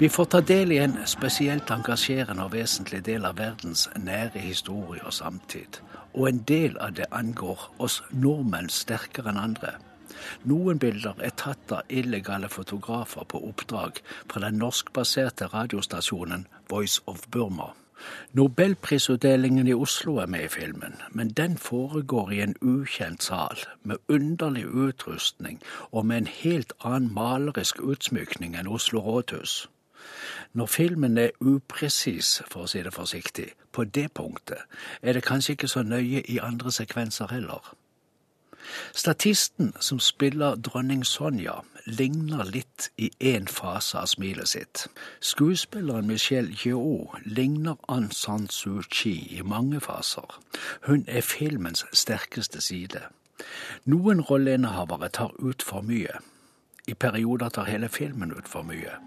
Vi 0.00 0.08
får 0.08 0.24
ta 0.24 0.38
del 0.40 0.70
i 0.72 0.78
en 0.80 0.94
spesielt 1.04 1.70
engasjerende 1.70 2.46
og 2.46 2.54
vesentlig 2.54 3.02
del 3.04 3.26
av 3.28 3.34
verdens 3.36 3.82
nære 4.00 4.40
historie 4.40 5.02
og 5.04 5.12
samtid. 5.12 5.76
Og 6.14 6.28
en 6.28 6.38
del 6.48 6.78
av 6.80 6.94
det 6.96 7.10
angår 7.12 7.66
oss 7.84 7.98
nordmenn 8.10 8.70
sterkere 8.72 9.28
enn 9.34 9.40
andre. 9.42 9.74
Noen 10.48 10.78
bilder 10.80 11.20
er 11.20 11.34
tatt 11.36 11.74
av 11.76 11.92
illegale 11.92 12.48
fotografer 12.48 13.26
på 13.28 13.42
oppdrag 13.50 14.00
fra 14.32 14.40
den 14.40 14.56
norskbaserte 14.62 15.50
radiostasjonen 15.52 16.46
Voice 16.72 17.02
of 17.04 17.26
Burma. 17.28 17.66
Nobelprisutdelingen 18.32 19.68
i 19.68 19.74
Oslo 19.76 20.14
er 20.22 20.30
med 20.32 20.46
i 20.46 20.48
filmen, 20.54 20.96
men 21.10 21.34
den 21.36 21.58
foregår 21.58 22.32
i 22.32 22.40
en 22.40 22.56
ukjent 22.62 23.22
sal, 23.22 23.60
med 23.82 24.00
underlig 24.08 24.64
utrustning 24.64 25.60
og 25.90 26.06
med 26.06 26.22
en 26.22 26.32
helt 26.38 26.72
annen 26.80 27.12
malerisk 27.12 27.84
utsmykning 27.84 28.56
enn 28.56 28.72
Oslo 28.78 29.04
rådhus. 29.04 29.68
Når 30.52 30.66
filmen 30.66 31.18
er 31.18 31.30
upresis, 31.40 32.42
for 32.50 32.66
å 32.66 32.70
si 32.70 32.82
det 32.82 32.94
forsiktig, 32.94 33.52
på 33.72 33.84
det 33.84 34.12
punktet, 34.14 34.66
er 35.02 35.12
det 35.12 35.26
kanskje 35.26 35.52
ikke 35.52 35.68
så 35.68 35.82
nøye 35.82 36.22
i 36.28 36.38
andre 36.42 36.72
sekvenser 36.72 37.30
heller. 37.30 37.74
Statisten 38.94 39.72
som 39.80 40.00
spiller 40.00 40.56
dronning 40.56 41.04
Sonja, 41.06 41.60
ligner 41.86 42.44
litt 42.44 42.90
i 42.98 43.10
én 43.20 43.48
fase 43.48 43.98
av 43.98 44.10
smilet 44.10 44.48
sitt. 44.48 44.86
Skuespilleren 45.20 46.06
Michelle 46.06 46.54
Yeoh 46.64 47.16
ligner 47.24 47.78
Aung 47.88 48.10
San 48.12 48.48
Suu 48.48 48.82
Kyi 48.82 49.38
i 49.38 49.42
mange 49.42 49.80
faser. 49.80 50.38
Hun 50.86 51.04
er 51.08 51.20
filmens 51.20 51.84
sterkeste 51.92 52.60
side. 52.60 53.02
Noen 53.84 54.20
rolleinnehavere 54.20 55.08
tar 55.08 55.32
ut 55.38 55.62
for 55.62 55.82
mye. 55.86 56.20
I 56.86 56.94
perioder 56.94 57.48
tar 57.48 57.70
hele 57.70 57.88
filmen 57.88 58.32
ut 58.36 58.48
for 58.48 58.62
mye. 58.62 58.98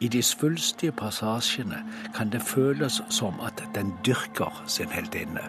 I 0.00 0.08
de 0.08 0.22
svulstige 0.22 0.92
passasjene 0.92 1.82
kan 2.14 2.32
det 2.32 2.42
føles 2.42 3.02
som 3.08 3.40
at 3.40 3.62
den 3.74 3.94
dyrker 4.06 4.64
sin 4.66 4.88
heltinne. 4.88 5.46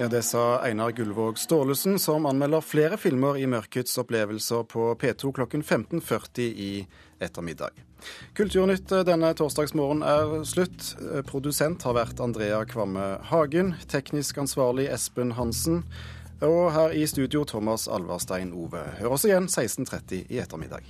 Ja, 0.00 0.08
Det 0.08 0.22
sa 0.22 0.60
Einar 0.60 0.90
Gullvåg 0.90 1.38
Staalesen, 1.38 1.98
som 1.98 2.26
anmelder 2.26 2.60
flere 2.60 2.96
filmer 2.96 3.34
i 3.36 3.46
Mørkets 3.50 3.98
opplevelser 3.98 4.62
på 4.70 4.92
P2 4.94 5.32
klokken 5.34 5.64
15.40 5.64 6.38
i 6.42 6.86
ettermiddag. 7.18 7.74
Kulturnytt 8.38 8.94
denne 9.08 9.32
torsdagsmorgen 9.34 10.04
er 10.06 10.44
slutt. 10.46 10.92
Produsent 11.26 11.82
har 11.82 11.98
vært 11.98 12.22
Andrea 12.22 12.62
Kvamme 12.70 13.08
Hagen. 13.32 13.74
Teknisk 13.90 14.38
ansvarlig 14.38 14.86
Espen 14.94 15.34
Hansen. 15.34 15.82
Og 16.46 16.70
her 16.78 16.94
i 16.94 17.02
studio 17.10 17.42
Thomas 17.42 17.88
Alvarstein 17.90 18.54
Ove. 18.54 18.84
Hør 19.02 19.18
oss 19.18 19.26
igjen 19.26 19.50
16.30 19.50 20.28
i 20.30 20.38
ettermiddag. 20.38 20.86